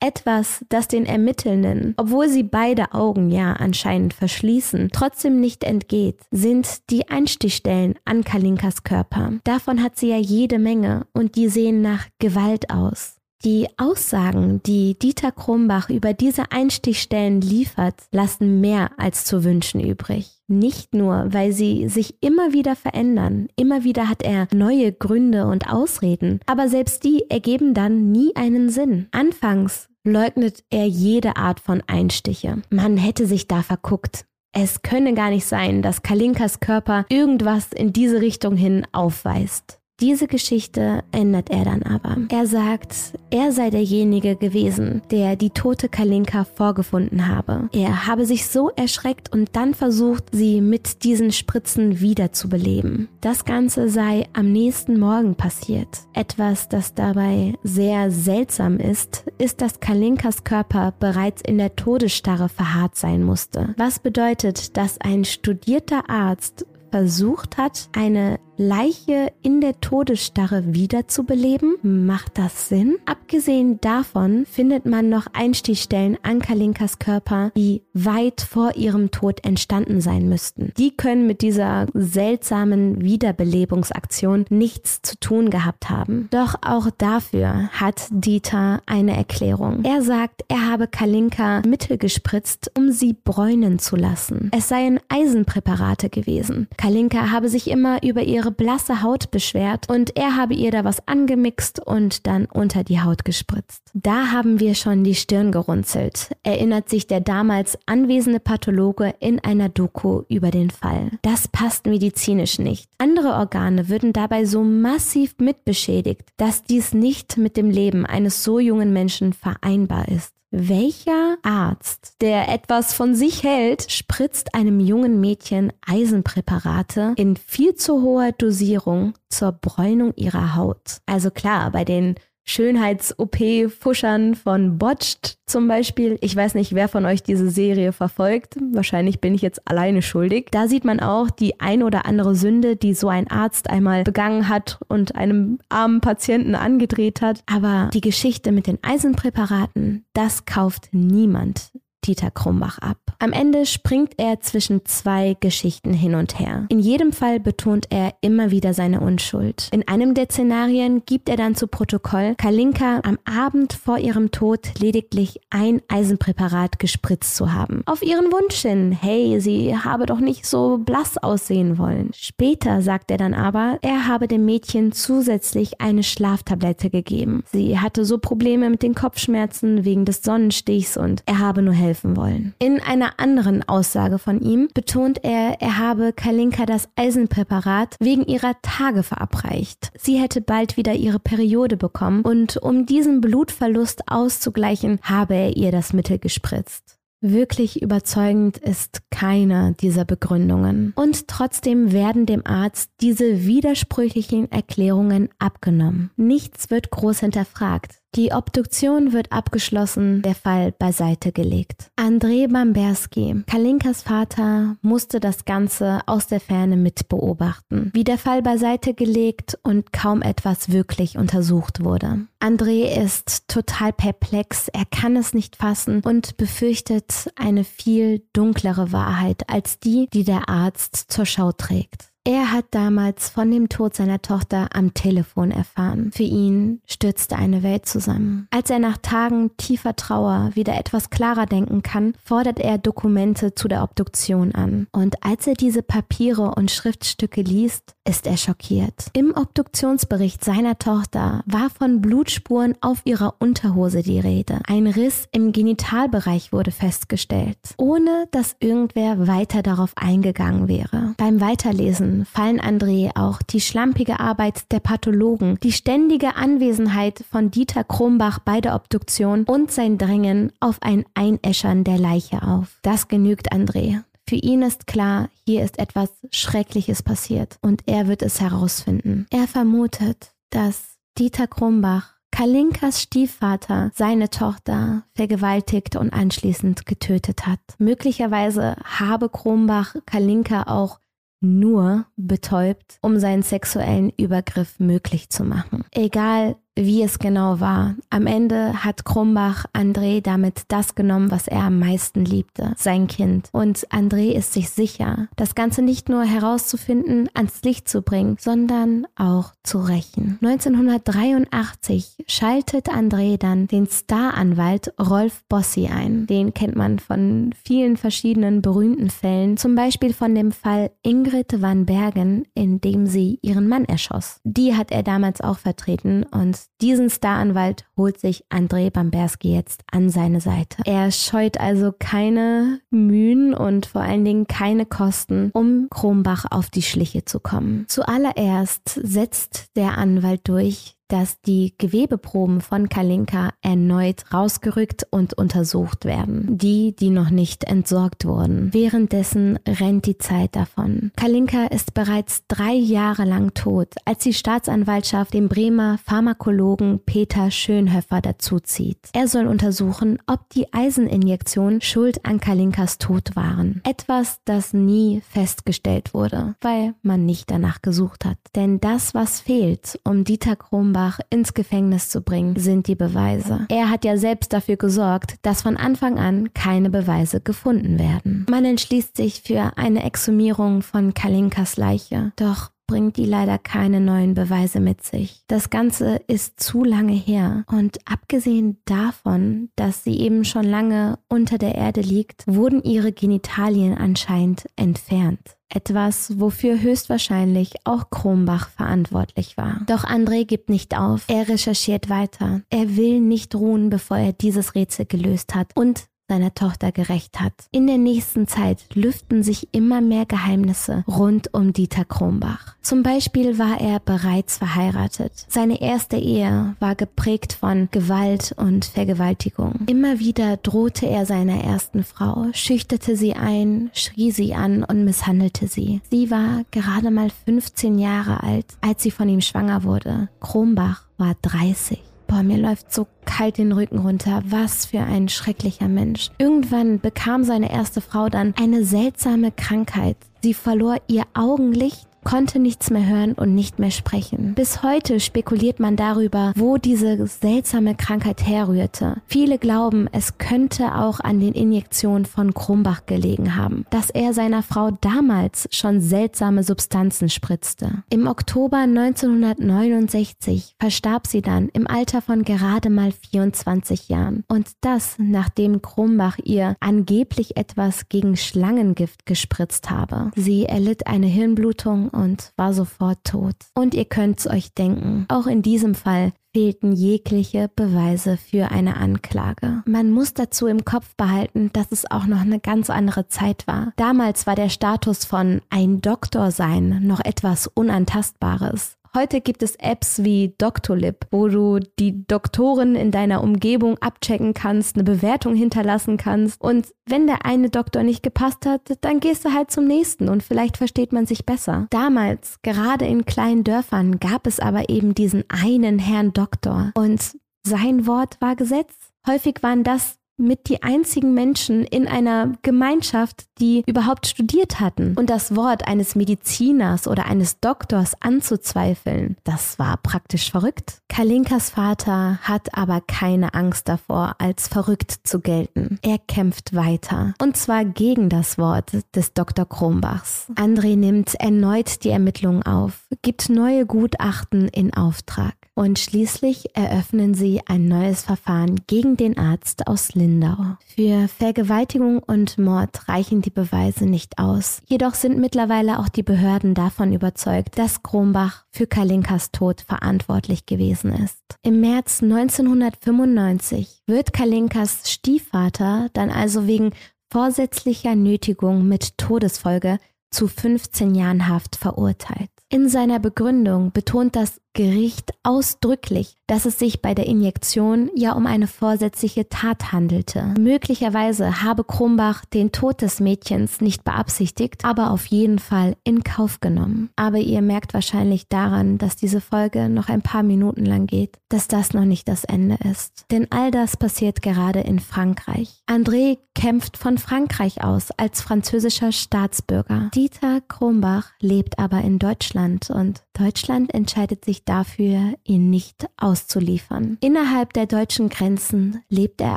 Etwas, 0.01 0.65
das 0.69 0.89
den 0.89 1.07
Ermittelnden, 1.07 1.95
obwohl 1.97 2.29
sie 2.29 2.43
beide 2.43 2.93
Augen 2.93 3.31
ja 3.31 3.55
anscheinend 3.55 4.15
verschließen, 4.15 4.91
trotzdem 4.93 5.41
nicht 5.41 5.65
entgeht, 5.65 6.19
sind 6.31 6.91
die 6.91 7.09
Einstichstellen 7.09 7.95
an 8.05 8.23
Kalinkas 8.23 8.85
Körper. 8.85 9.33
Davon 9.45 9.83
hat 9.83 9.97
sie 9.97 10.11
ja 10.11 10.19
jede 10.19 10.59
Menge 10.59 11.07
und 11.13 11.37
die 11.37 11.49
sehen 11.49 11.81
nach 11.81 12.07
Gewalt 12.19 12.71
aus. 12.71 13.16
Die 13.45 13.69
Aussagen, 13.77 14.63
die 14.65 14.99
Dieter 14.99 15.31
Krumbach 15.31 15.91
über 15.91 16.15
diese 16.15 16.51
Einstichstellen 16.53 17.41
liefert, 17.41 17.95
lassen 18.11 18.61
mehr 18.61 18.91
als 18.97 19.25
zu 19.25 19.45
wünschen 19.45 19.81
übrig. 19.81 20.41
Nicht 20.49 20.95
nur, 20.95 21.27
weil 21.33 21.53
sie 21.53 21.89
sich 21.89 22.23
immer 22.23 22.53
wieder 22.53 22.77
verändern, 22.77 23.49
immer 23.57 23.85
wieder 23.85 24.09
hat 24.09 24.23
er 24.23 24.49
neue 24.55 24.93
Gründe 24.93 25.47
und 25.47 25.69
Ausreden, 25.69 26.41
aber 26.47 26.69
selbst 26.69 27.05
die 27.05 27.29
ergeben 27.29 27.75
dann 27.75 28.11
nie 28.11 28.35
einen 28.37 28.71
Sinn. 28.71 29.09
Anfangs 29.13 29.89
leugnet 30.03 30.65
er 30.71 30.87
jede 30.87 31.37
Art 31.37 31.61
von 31.61 31.83
Einstiche. 31.87 32.63
Man 32.71 32.97
hätte 32.97 33.27
sich 33.27 33.49
da 33.49 33.63
verguckt. 33.63 34.25
Es 34.53 34.81
könne 34.81 35.13
gar 35.13 35.29
nicht 35.29 35.45
sein, 35.45 35.83
dass 35.83 36.03
Kalinkas 36.03 36.61
Körper 36.61 37.05
irgendwas 37.11 37.73
in 37.75 37.93
diese 37.93 38.23
Richtung 38.23 38.57
hin 38.57 38.87
aufweist. 38.93 39.81
Diese 39.99 40.27
Geschichte 40.27 41.05
ändert 41.11 41.49
er 41.49 41.65
dann 41.65 41.83
aber. 41.83 42.19
Er 42.29 42.47
sagt, 42.47 43.15
er 43.31 43.51
sei 43.51 43.71
derjenige 43.71 44.37
gewesen, 44.37 45.01
der 45.11 45.37
die 45.37 45.49
tote 45.49 45.89
Kalinka 45.89 46.45
vorgefunden 46.45 47.29
habe. 47.29 47.71
Er 47.73 48.07
habe 48.07 48.27
sich 48.27 48.47
so 48.47 48.69
erschreckt 48.77 49.33
und 49.33 49.57
dann 49.57 49.73
versucht, 49.73 50.25
sie 50.33 50.61
mit 50.61 51.03
diesen 51.03 51.33
Spritzen 51.33 51.99
wiederzubeleben. 52.01 53.09
Das 53.23 53.47
Ganze 53.47 53.89
sei 53.89 54.27
am 54.35 54.53
nächsten 54.53 55.01
Morgen 55.01 55.35
passiert. 55.35 55.89
Etwas, 56.13 56.69
das 56.69 56.93
dabei 56.93 57.55
sehr 57.63 58.11
seltsam 58.11 58.77
ist, 58.77 59.25
ist, 59.39 59.63
dass 59.63 59.81
Kalinkas 59.81 60.45
Körper 60.45 60.93
bereits 60.99 61.41
in 61.41 61.57
der 61.57 61.75
Todesstarre 61.75 62.51
verharrt 62.51 62.97
sein 62.97 63.23
musste. 63.23 63.75
Was 63.79 63.99
bedeutet, 63.99 64.77
dass 64.77 65.01
ein 65.01 65.25
studierter 65.25 66.11
Arzt 66.11 66.67
versucht 66.91 67.57
hat, 67.57 67.89
eine 67.95 68.39
Leiche 68.59 69.33
in 69.43 69.61
der 69.61 69.81
Todesstarre 69.81 70.75
wiederzubeleben? 70.75 71.77
Macht 71.83 72.39
das 72.39 72.69
Sinn? 72.69 72.97
Abgesehen 73.05 73.81
davon 73.81 74.47
findet 74.47 74.87
man 74.87 75.11
noch 75.11 75.27
Einstichstellen 75.33 76.17
an 76.23 76.41
Kalinkas 76.41 76.99
Körper, 76.99 77.53
die 77.57 77.83
weit 77.93 78.41
vor 78.41 78.77
ihrem 78.77 79.11
Tod 79.11 79.45
entstanden 79.45 80.01
sein 80.01 80.29
müssten. 80.29 80.73
Die 80.79 80.97
können 80.97 81.27
mit 81.27 81.43
dieser 81.43 81.87
seltsamen 81.93 83.03
Wiederbelebungsaktion 83.03 84.47
nichts 84.49 85.03
zu 85.03 85.19
tun 85.21 85.51
gehabt 85.51 85.91
haben. 85.91 86.29
Doch 86.31 86.55
auch 86.63 86.91
dafür 86.91 87.69
hat 87.73 88.07
Dieter 88.11 88.81
eine 88.87 89.17
Erklärung. 89.17 89.85
Er 89.85 90.03
sagt, 90.03 90.45
er 90.49 90.71
habe 90.71 90.87
Kalinka 90.87 91.63
Mittel 91.67 91.99
gespritzt, 91.99 92.71
um 92.77 92.91
sie 92.91 93.13
bräunen 93.13 93.79
zu 93.79 93.97
lassen. 93.97 94.51
Es 94.57 94.69
seien 94.69 94.99
Eisenpräparate 95.09 96.09
gewesen. 96.09 96.69
Kalinka 96.77 97.31
habe 97.31 97.49
sich 97.49 97.71
immer 97.71 98.03
über 98.03 98.23
ihre 98.23 98.46
ihre 98.47 98.53
blasse 98.53 99.03
Haut 99.03 99.33
beschwert 99.33 99.89
und 99.91 100.17
er 100.17 100.37
habe 100.37 100.55
ihr 100.55 100.71
da 100.71 100.85
was 100.85 101.07
angemixt 101.09 101.85
und 101.85 102.29
dann 102.29 102.45
unter 102.45 102.85
die 102.85 103.01
Haut 103.01 103.25
gespritzt. 103.25 103.83
Da 103.93 104.31
haben 104.31 104.61
wir 104.61 104.77
schon 104.77 105.03
die 105.03 105.17
Stirn 105.17 105.51
gerunzelt, 105.51 106.31
erinnert 106.45 106.89
sich 106.89 107.09
der 107.09 107.21
damals 107.21 107.77
anwesende 107.87 108.39
Pathologe 108.39 109.15
in 109.19 109.41
einer 109.41 109.69
Doku 109.69 110.23
über 110.29 110.53
den 110.53 110.71
Fall. 110.71 111.11
Das 111.23 111.49
passt 111.49 111.87
medizinisch 111.87 112.61
nicht. 112.61 112.89
Andere 112.99 113.33
Organe 113.35 113.89
würden 113.89 114.13
dabei 114.13 114.45
so 114.45 114.63
massiv 114.63 115.35
mitbeschädigt, 115.41 116.23
dass 116.37 116.63
dies 116.63 116.95
nicht 116.95 117.39
mit 117.39 117.57
dem 117.57 117.69
Leben 117.69 118.07
eines 118.07 118.45
so 118.45 118.61
jungen 118.61 118.93
Menschen 118.93 119.33
vereinbar 119.33 120.07
ist. 120.07 120.36
Welcher 120.51 121.37
Arzt, 121.43 122.15
der 122.21 122.49
etwas 122.49 122.95
von 122.95 123.15
sich 123.15 123.43
hält, 123.43 123.91
spritzt 123.91 124.55
einem 124.55 124.79
jungen 124.79 125.21
Mädchen 125.21 125.73
Eisenpräparate 125.85 127.15
in 127.17 127.37
viel 127.37 127.75
zu 127.75 128.03
hoher 128.03 128.33
Dosierung 128.33 129.15
zur 129.29 129.53
Bräunung 129.53 130.15
ihrer 130.15 130.55
Haut? 130.55 131.01
Also 131.05 131.31
klar, 131.31 131.73
bei 131.73 131.85
den 131.85 132.15
Schönheits-OP-Fuschern 132.49 134.35
von 134.37 134.79
Botched 134.79 135.39
zum 135.47 135.69
Beispiel. 135.69 136.17
Ich 136.21 136.35
weiß 136.35 136.55
nicht, 136.55 136.75
wer 136.75 136.89
von 136.89 137.05
euch 137.05 137.23
diese 137.23 137.51
Serie 137.51 137.93
verfolgt. 137.93 138.57
Wahrscheinlich 138.73 139.21
bin 139.21 139.35
ich 139.35 139.43
jetzt 139.43 139.69
alleine 139.69 140.01
schuldig. 140.01 140.49
Da 140.53 140.69
sieht 140.69 140.85
man 140.85 141.01
auch 141.01 141.29
die 141.29 141.61
ein 141.61 141.83
oder 141.83 142.07
andere 142.07 142.35
Sünde, 142.35 142.77
die 142.77 142.95
so 142.95 143.09
ein 143.09 143.29
Arzt 143.29 143.69
einmal 143.69 144.05
begangen 144.05 144.49
hat 144.49 144.79
und 144.89 145.17
einem 145.17 145.59
armen 145.69 146.01
Patienten 146.01 146.55
angedreht 146.55 147.21
hat. 147.21 147.43
Aber 147.47 147.91
die 147.93 148.01
Geschichte 148.01 148.53
mit 148.53 148.67
den 148.67 148.79
Eisenpräparaten, 148.83 150.05
das 150.13 150.45
kauft 150.45 150.89
niemand. 150.93 151.73
Dieter 152.07 152.31
Krumbach 152.31 152.79
ab. 152.79 152.99
Am 153.19 153.33
Ende 153.33 153.67
springt 153.67 154.13
er 154.19 154.41
zwischen 154.41 154.85
zwei 154.85 155.37
Geschichten 155.41 155.93
hin 155.93 156.15
und 156.15 156.39
her. 156.39 156.67
In 156.69 156.79
jedem 156.79 157.13
Fall 157.13 157.41
betont 157.41 157.87
er 157.91 158.13
immer 158.21 158.51
wieder 158.51 158.75
seine 158.75 159.01
Unschuld. 159.01 159.69
In 159.73 159.89
einem 159.89 160.15
der 160.15 160.27
Szenarien 160.27 161.03
gibt 161.07 161.29
er 161.29 161.37
dann 161.37 161.55
zu 161.55 161.67
Protokoll, 161.67 162.35
Kalinka 162.37 163.01
am 163.05 163.19
Abend 163.25 163.73
vor 163.73 163.99
ihrem 163.99 164.31
Tod 164.31 164.79
lediglich 164.79 165.41
ein 165.51 165.81
Eisenpräparat 165.89 166.79
gespritzt 166.79 167.37
zu 167.37 167.53
haben. 167.53 167.83
Auf 167.87 168.03
ihren 168.03 168.31
Wunsch 168.33 168.57
hin, 168.57 168.93
hey, 168.93 169.41
sie 169.41 169.77
habe 169.77 170.07
doch 170.07 170.21
nicht 170.21 170.47
so 170.47 170.79
blass 170.79 171.19
aussehen 171.19 171.79
wollen. 171.79 172.11
Später 172.15 172.83
sagt 172.83 173.11
er 173.11 173.17
dann 173.17 173.35
aber, 173.35 173.79
er 173.83 174.07
habe 174.07 174.29
dem 174.29 174.45
Mädchen 174.45 174.93
zusätzlich 174.93 175.81
eine 175.81 176.03
Schlaftablette 176.03 176.91
gegeben. 176.91 177.43
Sie 177.51 177.79
hatte 177.79 178.05
so 178.05 178.19
Probleme 178.19 178.69
mit 178.69 178.83
den 178.83 178.95
Kopfschmerzen 178.95 179.85
wegen 179.85 180.05
des 180.05 180.23
Sonnenstichs 180.23 180.97
und 180.97 181.23
er 181.27 181.39
habe 181.39 181.63
nur 181.63 181.75
helfen 181.75 181.96
helfen 181.97 182.17
wollen. 182.17 182.55
In 182.59 182.81
einer 182.81 183.19
anderen 183.19 183.67
Aussage 183.69 184.19
von 184.19 184.41
ihm 184.41 184.69
betont 184.75 185.25
er, 185.25 185.61
er 185.61 185.79
habe 185.79 186.13
Kalinka 186.13 186.67
das 186.67 186.89
Eisenpräparat 186.97 187.97
wegen 188.01 188.25
ihrer 188.27 188.55
Tage 188.63 189.03
verabreicht. 189.03 189.91
Sie 189.97 190.19
hätte 190.19 190.41
bald 190.41 190.77
wieder 190.77 190.95
ihre 190.95 191.19
Periode 191.19 191.77
bekommen 191.77 192.23
und 192.23 192.57
um 192.59 192.87
diesen 192.87 193.21
Blutverlust 193.21 194.03
auszugleichen, 194.09 194.99
habe 195.03 195.35
er 195.35 195.57
ihr 195.57 195.73
das 195.73 195.93
Mittel 195.93 196.19
gespritzt. 196.19 196.99
Wirklich 197.23 197.81
überzeugend 197.81 198.59
ist 198.59 199.01
keine 199.11 199.75
dieser 199.81 200.05
Begründungen. 200.05 200.93
Und 200.97 201.29
trotzdem 201.29 201.91
werden 201.91 202.27
dem 202.27 202.47
Arzt 202.47 202.91
diese 203.01 203.47
widersprüchlichen 203.47 204.53
Erklärungen 204.53 205.31
abgenommen. 205.39 206.11
Nichts 206.17 206.71
wird 206.71 206.91
groß 206.91 207.21
hinterfragt. 207.21 208.03
Die 208.17 208.33
Obduktion 208.33 209.13
wird 209.13 209.31
abgeschlossen, 209.31 210.23
der 210.23 210.35
Fall 210.35 210.73
beiseite 210.73 211.33
gelegt. 211.33 211.91
André 211.97 212.51
Bamberski, 212.51 213.43
Kalinkas 213.47 214.01
Vater, 214.01 214.77
musste 214.81 215.21
das 215.21 215.45
Ganze 215.45 216.01
aus 216.07 216.27
der 216.27 216.41
Ferne 216.41 216.79
mit 216.79 217.11
beobachten, 217.11 217.91
wie 217.93 218.05
der 218.05 218.17
Fall 218.17 218.41
beiseite 218.41 218.95
gelegt 218.95 219.59
und 219.63 219.93
kaum 219.93 220.23
etwas 220.23 220.73
wirklich 220.73 221.19
untersucht 221.19 221.85
wurde. 221.85 222.27
André 222.41 222.87
ist 222.87 223.49
total 223.49 223.93
perplex, 223.93 224.69
er 224.69 224.87
kann 224.87 225.15
es 225.17 225.35
nicht 225.35 225.57
fassen 225.57 226.01
und 226.03 226.39
befürchtet 226.39 227.31
eine 227.37 227.65
viel 227.65 228.23
dunklere 228.33 228.93
Wahrheit 228.93 229.51
als 229.51 229.79
die, 229.79 230.09
die 230.15 230.25
der 230.25 230.49
Arzt 230.49 230.97
zur 230.97 231.27
Schau 231.27 231.53
trägt. 231.53 232.16
Er 232.27 232.51
hat 232.51 232.65
damals 232.73 233.29
von 233.29 233.53
dem 233.53 233.69
Tod 233.69 233.95
seiner 233.95 234.21
Tochter 234.21 234.71
am 234.75 234.95
Telefon 234.95 235.53
erfahren. 235.53 236.11
Für 236.13 236.25
ihn 236.25 236.81
stürzte 236.85 237.37
eine 237.37 237.63
Welt 237.63 237.87
zusammen. 237.87 238.49
Als 238.51 238.69
er 238.69 238.81
nach 238.81 238.97
Tagen 238.97 239.57
tiefer 239.59 239.95
Trauer 239.95 240.51
wieder 240.55 240.77
etwas 240.77 241.11
klarer 241.11 241.47
denken 241.47 241.83
kann, 241.83 242.15
fordert 242.25 242.59
er 242.59 242.79
Dokumente 242.79 243.55
zu 243.55 243.69
der 243.69 243.85
Obduktion 243.85 244.57
an. 244.57 244.89
Und 244.91 245.23
als 245.23 245.47
er 245.47 245.55
diese 245.55 245.85
Papiere 245.85 246.53
und 246.57 246.73
Schriftstücke 246.73 247.43
liest, 247.43 247.95
ist 248.07 248.27
er 248.27 248.37
schockiert. 248.37 249.07
Im 249.13 249.33
Obduktionsbericht 249.35 250.45
seiner 250.45 250.79
Tochter 250.79 251.43
war 251.47 251.71
von 251.71 252.01
Blutspuren 252.01 252.75
auf 252.81 253.03
ihrer 253.05 253.35
Unterhose 253.39 254.03
die 254.03 254.21
Rede. 254.21 254.61
Ein 254.67 254.87
Riss 254.87 255.29
im 255.33 255.53
Genitalbereich 255.53 256.53
wurde 256.53 256.71
festgestellt, 256.71 257.59
ohne 257.77 258.29
dass 258.31 258.57
irgendwer 258.61 259.27
weiter 259.27 259.63
darauf 259.63 259.93
eingegangen 259.97 260.69
wäre. 260.69 261.15
Beim 261.17 261.41
Weiterlesen 261.41 262.25
fallen 262.27 262.61
André 262.61 263.11
auch 263.17 263.43
die 263.43 263.61
schlampige 263.61 264.21
Arbeit 264.21 264.71
der 264.73 264.81
Pathologen, 264.81 265.59
die 265.63 265.73
ständige 265.73 266.37
Anwesenheit 266.37 267.25
von 267.31 267.51
Dieter 267.51 267.85
Krumbach 267.85 268.39
bei 268.39 268.61
der 268.61 268.75
Obduktion 268.75 269.45
und 269.45 269.71
sein 269.71 269.99
Drängen 269.99 270.53
auf 270.61 270.79
ein 270.81 271.05
Einäschern 271.15 271.85
der 271.85 271.99
Leiche 271.99 272.43
auf. 272.43 272.79
Das 272.83 273.09
genügt 273.09 273.53
André. 273.53 274.03
Für 274.29 274.37
ihn 274.37 274.63
ist 274.63 274.89
klar, 274.89 275.29
hier 275.45 275.63
ist 275.63 275.79
etwas 275.79 276.11
Schreckliches 276.33 277.03
passiert 277.03 277.59
und 277.63 277.83
er 277.87 278.09
wird 278.09 278.23
es 278.23 278.41
herausfinden. 278.41 279.27
Er 279.31 279.47
vermutet, 279.47 280.33
dass 280.51 280.99
Dieter 281.17 281.47
Krumbach 281.47 282.15
Kalinkas 282.33 283.01
Stiefvater 283.01 283.93
seine 283.95 284.29
Tochter 284.29 285.05
vergewaltigt 285.15 285.97
und 285.97 286.13
anschließend 286.13 286.85
getötet 286.85 287.47
hat. 287.47 287.61
Möglicherweise 287.79 288.77
habe 288.85 289.31
Krumbach 289.31 289.95
Kalinka 290.05 290.65
auch 290.65 290.99
nur 291.41 292.07
betäubt, 292.17 292.99
um 293.01 293.19
seinen 293.19 293.43
sexuellen 293.43 294.11
Übergriff 294.11 294.79
möglich 294.81 295.31
zu 295.31 295.45
machen. 295.45 295.85
Egal 295.93 296.57
wie 296.77 297.03
es 297.03 297.19
genau 297.19 297.59
war. 297.59 297.97
Am 298.11 298.27
Ende 298.27 298.85
hat 298.85 299.05
Krumbach 299.05 299.65
André 299.73 300.21
damit 300.21 300.63
das 300.69 300.95
genommen, 300.95 301.31
was 301.31 301.49
er 301.49 301.65
am 301.65 301.79
meisten 301.79 302.25
liebte, 302.25 302.75
sein 302.77 303.07
Kind. 303.07 303.49
Und 303.53 303.89
André 303.91 304.33
ist 304.33 304.53
sich 304.53 304.69
sicher, 304.69 305.29
das 305.37 305.55
Ganze 305.55 305.83
nicht 305.83 306.09
nur 306.09 306.25
herauszufinden, 306.25 307.29
ans 307.35 307.63
Licht 307.63 307.89
zu 307.89 308.03
bringen, 308.03 308.37
sondern 308.39 309.07
auch 309.17 309.53
zu 309.63 309.79
rächen. 309.79 310.39
1983 310.43 312.25
schaltet 312.29 312.89
André 312.91 313.39
dann 313.39 313.67
den 313.67 313.87
Staranwalt 313.87 314.93
Rolf 315.01 315.43
Bossi 315.49 315.89
ein. 315.89 316.27
Den 316.27 316.53
kennt 316.53 316.77
man 316.77 316.99
von 316.99 317.55
vielen 317.65 317.97
verschiedenen 317.97 318.61
berühmten 318.61 319.11
Fällen, 319.11 319.57
zum 319.57 319.75
Beispiel 319.75 320.13
von 320.13 320.35
dem 320.35 320.53
Fall 320.53 320.91
Ingrid 321.03 321.63
van 321.63 321.87
Bergen, 321.87 322.47
in 322.55 322.81
dem 322.81 323.07
sie 323.07 323.39
ihren 323.43 323.69
Mann 323.69 323.87
erschoss. 323.87 324.41
Die 324.45 324.77
hat 324.77 324.91
er 324.91 325.03
damals 325.03 325.41
auch 325.41 325.59
vertreten 325.59 326.25
und 326.25 326.66
diesen 326.81 327.09
Staranwalt 327.09 327.87
holt 327.97 328.21
sich 328.21 328.45
André 328.51 328.91
Bamberski 328.91 329.55
jetzt 329.55 329.83
an 329.91 330.11
seine 330.11 330.41
Seite. 330.41 330.83
Er 330.85 331.11
scheut 331.11 331.59
also 331.59 331.93
keine 331.99 332.81
Mühen 332.91 333.55
und 333.55 333.87
vor 333.87 334.03
allen 334.03 334.25
Dingen 334.25 334.47
keine 334.47 334.85
Kosten, 334.85 335.51
um 335.53 335.89
Kronbach 335.91 336.45
auf 336.51 336.69
die 336.69 336.83
Schliche 336.83 337.25
zu 337.25 337.41
kommen. 337.41 337.87
Zuallererst 337.89 339.01
setzt 339.03 339.77
der 339.77 339.97
Anwalt 339.97 340.43
durch, 340.45 340.96
dass 341.09 341.41
die 341.43 341.75
Gewebeproben 341.79 342.61
von 342.61 342.89
Kalinka 342.89 343.51
erneut 343.63 344.25
rausgerückt 344.33 345.07
und 345.11 345.35
untersucht 345.35 346.05
werden. 346.05 346.59
Die, 346.59 346.95
die 346.97 347.11
noch 347.11 347.31
nicht 347.31 347.65
entsorgt 347.65 348.25
wurden. 348.25 348.73
Währenddessen 348.73 349.59
rennt 349.67 350.07
die 350.07 350.19
Zeit 350.19 350.57
davon. 350.57 351.13
Kalinka 351.17 351.67
ist 351.67 351.95
bereits 351.95 352.43
drei 352.49 352.73
Jahre 352.73 353.25
lang 353.25 353.55
tot, 353.55 353.95
als 354.05 354.25
die 354.25 354.35
Staatsanwaltschaft 354.35 355.35
den 355.35 355.49
Bremer 355.49 355.99
Pharmakologen 356.05 357.01
Peter 357.05 357.51
Schönhöfer 357.51 358.21
dazuzieht. 358.21 358.99
Er 359.13 359.29
soll 359.29 359.47
untersuchen, 359.47 360.19
ob 360.27 360.49
die 360.51 360.73
Eiseninjektionen 360.73 361.81
schuld 361.81 362.25
an 362.25 362.41
Kalinkas 362.41 362.99
Tod 362.99 363.37
waren. 363.37 363.81
Etwas, 363.85 364.41
das 364.45 364.73
nie 364.73 365.23
festgestellt 365.31 366.15
wurde, 366.15 366.57
weil 366.61 366.95
man 367.03 367.27
nicht 367.27 367.51
danach 367.51 367.83
gesucht 367.83 368.25
hat. 368.25 368.39
Denn 368.55 368.81
das, 368.81 369.15
was 369.15 369.41
fehlt, 369.41 370.01
um 370.05 370.25
Dieter 370.25 370.57
Krumm 370.57 370.96
Offenbach 370.97 371.21
ins 371.31 371.53
Gefängnis 371.53 372.09
zu 372.09 372.23
bringen, 372.23 372.57
sind 372.57 372.87
die 372.87 372.95
Beweise. 372.95 373.67
Er 373.69 373.91
hat 373.91 374.05
ja 374.05 374.17
selbst 374.17 374.53
dafür 374.53 374.77
gesorgt, 374.77 375.35
dass 375.43 375.63
von 375.63 375.77
Anfang 375.77 376.19
an 376.19 376.55
keine 376.55 376.89
Beweise 376.89 377.41
gefunden 377.41 377.99
werden. 377.99 378.47
Man 378.49 378.65
entschließt 378.65 379.17
sich 379.17 379.43
für 379.43 379.77
eine 379.77 380.05
Exhumierung 380.05 380.83
von 380.83 381.13
Kalinkas 381.13 381.77
Leiche. 381.77 382.33
Doch 382.37 382.71
bringt 382.87 383.17
die 383.17 383.27
leider 383.27 383.59
keine 383.59 384.01
neuen 384.01 384.35
Beweise 384.35 384.81
mit 384.81 385.03
sich. 385.03 385.43
Das 385.49 385.71
Ganze 385.71 386.21
ist 386.29 386.61
zu 386.61 386.85
lange 386.85 387.15
her 387.15 387.65
und 387.67 387.99
abgesehen 388.11 388.79
davon, 388.85 389.71
dass 389.77 390.05
sie 390.05 390.21
eben 390.21 390.45
schon 390.45 390.65
lange 390.65 391.19
unter 391.29 391.59
der 391.59 391.75
Erde 391.75 392.01
liegt, 392.01 392.45
wurden 392.47 392.83
ihre 392.83 393.13
Genitalien 393.13 393.99
anscheinend 393.99 394.67
entfernt. 394.77 395.56
Etwas, 395.69 396.39
wofür 396.39 396.81
höchstwahrscheinlich 396.81 397.75
auch 397.85 398.11
Kronbach 398.11 398.71
verantwortlich 398.71 399.57
war. 399.57 399.81
Doch 399.87 400.05
André 400.05 400.45
gibt 400.45 400.69
nicht 400.69 400.97
auf. 400.97 401.25
Er 401.29 401.49
recherchiert 401.49 402.09
weiter. 402.09 402.63
Er 402.71 402.97
will 402.97 403.21
nicht 403.21 403.55
ruhen, 403.55 403.91
bevor 403.91 404.17
er 404.19 404.33
dieses 404.33 404.75
Rätsel 404.75 405.07
gelöst 405.07 405.55
hat 405.55 405.73
und 405.75 406.07
seiner 406.29 406.55
Tochter 406.55 406.93
gerecht 406.93 407.41
hat. 407.41 407.53
In 407.71 407.87
der 407.87 407.99
nächsten 407.99 408.49
Zeit 408.49 408.87
lüften 408.95 409.43
sich 409.43 409.69
immer 409.73 410.01
mehr 410.01 410.27
Geheimnisse 410.27 411.05
rund 411.07 411.55
um 411.55 411.73
Dieter 411.73 412.05
Kronbach. 412.05 412.75
Zum 412.83 413.03
Beispiel 413.03 413.59
war 413.59 413.81
er 413.81 414.01
bereits 414.01 414.59
verheiratet. 414.59 415.47
Seine 415.49 415.81
erste 415.81 416.17
Ehe 416.17 416.75
war 416.81 416.95
geprägt 416.95 417.53
von 417.53 417.89
Gewalt 417.91 418.55
und 418.57 418.85
Vergewaltigung. 418.85 419.81
Immer 419.87 420.19
wieder 420.19 420.57
drohte 420.57 421.07
er 421.07 421.27
seiner 421.27 421.63
ersten 421.63 422.05
Frau, 422.05 422.47
schüchterte 422.53 423.17
sie 423.17 423.35
ein, 423.35 423.91
schrie 423.93 424.31
sie 424.31 424.55
an 424.55 424.85
und 424.85 425.05
misshandelte 425.05 425.69
sie. 425.69 426.01
Sie 426.11 426.31
war 426.31 426.65
gerade 426.71 427.11
mal 427.11 427.31
15 427.45 427.99
Jahre 427.99 428.43
alt, 428.43 428.67
als 428.81 429.03
sie 429.03 429.11
von 429.11 429.29
ihm 429.29 429.41
schwanger 429.41 429.85
wurde. 429.85 430.29
Kronbach 430.41 431.05
war 431.19 431.35
30. 431.43 432.03
Boah, 432.27 432.43
mir 432.43 432.59
läuft 432.59 432.93
so 432.93 433.07
kalt 433.25 433.59
den 433.59 433.73
Rücken 433.73 433.99
runter. 433.99 434.43
Was 434.47 434.87
für 434.87 435.01
ein 435.01 435.29
schrecklicher 435.29 435.89
Mensch. 435.89 436.31
Irgendwann 436.39 437.01
bekam 437.01 437.45
seine 437.45 437.71
erste 437.71 438.01
Frau 438.01 438.29
dann 438.29 438.55
eine 438.59 438.85
seltsame 438.85 439.53
Krankheit. 439.53 440.17
Sie 440.43 440.55
verlor 440.55 440.97
ihr 441.07 441.25
Augenlicht 441.35 442.09
konnte 442.27 442.59
nichts 442.59 442.91
mehr 442.91 443.07
hören 443.07 443.35
und 443.35 443.55
nicht 443.55 443.79
mehr 443.79 443.93
sprechen. 443.93 444.55
Bis 444.55 444.83
heute 444.83 445.21
spekuliert 445.21 445.79
man 445.79 445.95
darüber, 445.95 446.53
wo 446.57 446.77
diese 446.77 447.25
seltsame 447.29 447.95
Krankheit 447.95 448.45
herrührte. 448.45 449.23
Viele 449.27 449.59
glauben, 449.59 450.09
es 450.11 450.37
könnte 450.39 450.97
auch 450.97 451.21
an 451.21 451.39
den 451.39 451.53
Injektionen 451.53 452.25
von 452.25 452.53
Krumbach 452.53 453.07
gelegen 453.07 453.55
haben, 453.55 453.87
dass 453.91 454.11
er 454.11 454.33
seiner 454.35 454.65
Frau 454.65 454.91
damals 454.91 455.69
schon 455.71 456.01
seltsame 456.01 456.65
Substanzen 456.65 457.29
spritzte. 457.29 458.03
Im 458.11 458.27
Oktober 458.27 458.79
1969 458.79 460.75
verstarb 460.81 461.29
sie 461.29 461.43
dann 461.43 461.69
im 461.69 461.87
Alter 461.87 462.23
von 462.23 462.43
gerade 462.43 462.91
mal 462.91 463.13
24 463.13 464.09
Jahren. 464.09 464.43
Und 464.49 464.73
das, 464.81 465.15
nachdem 465.19 465.81
Krumbach 465.81 466.39
ihr 466.43 466.75
angeblich 466.81 467.57
etwas 467.57 468.09
gegen 468.09 468.37
Schlangengift 468.37 469.27
gespritzt 469.27 469.91
habe. 469.91 470.33
Sie 470.35 470.65
erlitt 470.65 471.07
eine 471.07 471.29
Hirnblutung 471.29 472.11
und 472.17 472.53
war 472.57 472.73
sofort 472.73 473.19
tot. 473.25 473.55
Und 473.75 473.95
ihr 473.95 474.07
könnt's 474.07 474.47
euch 474.47 474.75
denken, 474.75 475.27
auch 475.29 475.47
in 475.47 475.63
diesem 475.63 475.95
Fall 475.95 476.33
fehlten 476.57 476.93
jegliche 476.93 477.69
Beweise 477.77 478.39
für 478.39 478.71
eine 478.71 478.97
Anklage. 478.97 479.83
Man 479.85 480.11
muss 480.11 480.33
dazu 480.33 480.67
im 480.67 480.87
Kopf 480.87 481.15
behalten, 481.17 481.71
dass 481.75 481.93
es 481.93 482.11
auch 482.11 482.27
noch 482.27 482.41
eine 482.41 482.61
ganz 482.61 482.89
andere 482.89 483.29
Zeit 483.29 483.67
war. 483.67 483.93
Damals 483.97 484.47
war 484.47 484.55
der 484.55 484.71
Status 484.71 485.27
von 485.27 485.61
ein 485.69 486.01
Doktor 486.01 486.51
sein 486.51 487.07
noch 487.07 487.21
etwas 487.23 487.67
Unantastbares. 487.67 488.97
Heute 489.17 489.41
gibt 489.41 489.63
es 489.63 489.77
Apps 489.77 490.25
wie 490.25 490.55
Doctolib, 490.59 491.29
wo 491.31 491.49
du 491.49 491.79
die 491.99 492.27
Doktoren 492.27 492.97
in 492.97 493.11
deiner 493.11 493.43
Umgebung 493.43 493.97
abchecken 493.97 494.53
kannst, 494.53 494.95
eine 494.95 495.05
Bewertung 495.05 495.55
hinterlassen 495.55 496.19
kannst. 496.19 496.61
Und 496.61 496.89
wenn 497.07 497.27
der 497.27 497.47
eine 497.47 497.71
Doktor 497.71 498.03
nicht 498.03 498.23
gepasst 498.23 498.67
hat, 498.67 498.83
dann 499.01 499.21
gehst 499.21 499.47
du 499.47 499.55
halt 499.55 499.71
zum 499.71 499.87
nächsten 499.87 500.29
und 500.29 500.43
vielleicht 500.43 500.77
versteht 500.77 501.15
man 501.15 501.25
sich 501.25 501.47
besser. 501.47 501.87
Damals, 501.89 502.61
gerade 502.61 503.07
in 503.07 503.25
kleinen 503.25 503.65
Dörfern, 503.65 504.21
gab 504.21 504.47
es 504.47 504.61
aber 504.61 504.91
eben 504.91 505.15
diesen 505.15 505.45
einen 505.49 505.99
Herrn 505.99 506.35
Doktor 506.35 506.93
und 506.95 507.39
sein 507.67 508.07
Wort 508.07 508.37
war 508.41 508.55
Gesetz. 508.55 508.93
Häufig 509.27 509.63
waren 509.63 509.83
das 509.83 510.19
mit 510.37 510.69
die 510.69 510.83
einzigen 510.83 511.35
Menschen 511.35 511.85
in 511.85 512.07
einer 512.07 512.53
Gemeinschaft, 512.63 513.47
die 513.59 513.83
überhaupt 513.87 514.27
studiert 514.27 514.81
hatten. 514.81 515.15
Und 515.17 515.31
das 515.31 515.57
Wort 515.57 515.89
eines 515.89 516.15
Mediziners 516.15 517.09
oder 517.09 517.27
eines 517.27 517.61
Doktors 517.61 518.21
anzuzweifeln, 518.21 519.37
das 519.45 519.79
war 519.79 519.97
praktisch 519.99 520.51
verrückt. 520.51 521.01
Kalinkas 521.09 521.71
Vater 521.71 522.39
hat 522.43 522.77
aber 522.77 523.01
keine 523.01 523.55
Angst 523.55 523.89
davor, 523.89 524.37
als 524.39 524.69
verrückt 524.69 525.13
zu 525.25 525.41
gelten. 525.41 525.99
Er 526.03 526.19
kämpft 526.19 526.75
weiter. 526.75 527.35
Und 527.41 527.57
zwar 527.57 527.85
gegen 527.85 528.29
das 528.29 528.59
Wort 528.59 528.93
des 529.15 529.33
Dr. 529.33 529.67
Kronbachs. 529.67 530.47
André 530.55 530.97
nimmt 530.97 531.35
erneut 531.35 532.05
die 532.05 532.11
Ermittlungen 532.11 532.63
auf, 532.63 533.07
gibt 533.23 533.49
neue 533.49 533.87
Gutachten 533.87 534.69
in 534.69 534.93
Auftrag. 534.95 535.55
Und 535.79 535.99
schließlich 535.99 536.75
eröffnen 536.75 537.35
sie 537.35 537.61
ein 537.67 537.87
neues 537.87 538.23
Verfahren 538.23 538.81
gegen 538.87 539.19
den 539.19 539.37
Arzt 539.37 539.87
aus 539.87 540.15
Lindau. 540.15 540.57
Für 540.87 541.29
Vergewaltigung 541.29 542.19
und 542.21 542.57
Mord 542.57 543.07
reichen 543.11 543.43
die 543.43 543.51
Beweise 543.51 544.07
nicht 544.07 544.39
aus. 544.39 544.81
Jedoch 544.87 545.13
sind 545.13 545.37
mittlerweile 545.37 545.99
auch 545.99 546.09
die 546.09 546.23
Behörden 546.23 546.73
davon 546.73 547.13
überzeugt, 547.13 547.79
dass 547.79 548.03
Krombach 548.03 548.65
für 548.71 548.87
Kalinkas 548.87 549.53
Tod 549.53 549.83
verantwortlich 549.83 550.65
gewesen 550.65 551.13
ist. 551.13 551.43
Im 551.63 551.83
März 551.83 552.23
1995 552.23 554.01
wird 554.07 554.33
Kalinkas 554.33 555.11
Stiefvater 555.11 556.09
dann 556.15 556.31
also 556.31 556.67
wegen 556.67 556.93
vorsätzlicher 557.31 558.15
Nötigung 558.15 558.89
mit 558.89 559.19
Todesfolge 559.19 559.99
zu 560.31 560.49
15 560.49 561.15
Jahren 561.15 561.49
Haft 561.49 561.77
verurteilt. 561.77 562.51
In 562.69 562.89
seiner 562.89 563.21
Begründung 563.21 563.93
betont 563.93 564.35
das 564.35 564.61
Gericht 564.77 565.33
ausdrücklich, 565.43 566.37
dass 566.47 566.67
es 566.67 566.79
sich 566.79 567.01
bei 567.01 567.15
der 567.15 567.25
Injektion 567.27 568.11
ja 568.15 568.33
um 568.33 568.47
eine 568.47 568.67
vorsätzliche 568.67 569.49
Tat 569.49 569.91
handelte. 569.91 570.53
Möglicherweise 570.61 571.63
habe 571.63 571.83
Krumbach 571.83 572.45
den 572.45 572.73
Tod 572.73 573.01
des 573.01 573.19
Mädchens 573.19 573.81
nicht 573.81 574.05
beabsichtigt, 574.05 574.85
aber 574.85 575.13
auf 575.13 575.25
jeden 575.27 575.59
Fall 575.59 575.97
in 576.05 576.23
Kauf 576.25 576.61
genommen. 576.61 577.09
Aber 577.17 577.39
ihr 577.39 577.63
merkt 577.63 577.95
wahrscheinlich 577.95 578.49
daran, 578.49 578.99
dass 578.99 579.17
diese 579.17 579.41
Folge 579.41 579.89
noch 579.89 580.11
ein 580.11 580.21
paar 580.21 580.43
Minuten 580.43 580.85
lang 580.85 581.07
geht, 581.07 581.39
dass 581.49 581.69
das 581.69 581.95
noch 581.95 582.05
nicht 582.05 582.29
das 582.29 582.45
Ende 582.45 582.77
ist. 582.89 583.25
Denn 583.31 583.47
all 583.51 583.71
das 583.71 583.97
passiert 583.97 584.43
gerade 584.43 584.81
in 584.81 585.01
Frankreich. 585.01 585.81
André 585.91 586.37
kämpft 586.55 586.99
von 586.99 587.17
Frankreich 587.17 587.83
aus 587.83 588.11
als 588.19 588.43
französischer 588.43 589.11
Staatsbürger. 589.11 590.11
Dieter 590.15 590.61
Krumbach 590.69 591.31
lebt 591.41 591.79
aber 591.79 592.03
in 592.03 592.19
Deutschland 592.19 592.91
und 592.91 593.23
Deutschland 593.33 593.95
entscheidet 593.95 594.45
sich 594.45 594.66
dafür, 594.69 595.35
ihn 595.45 595.71
nicht 595.71 596.07
auszuliefern. 596.17 597.19
Innerhalb 597.21 597.73
der 597.73 597.87
deutschen 597.87 598.29
Grenzen 598.29 599.03
lebt 599.09 599.41
er 599.41 599.57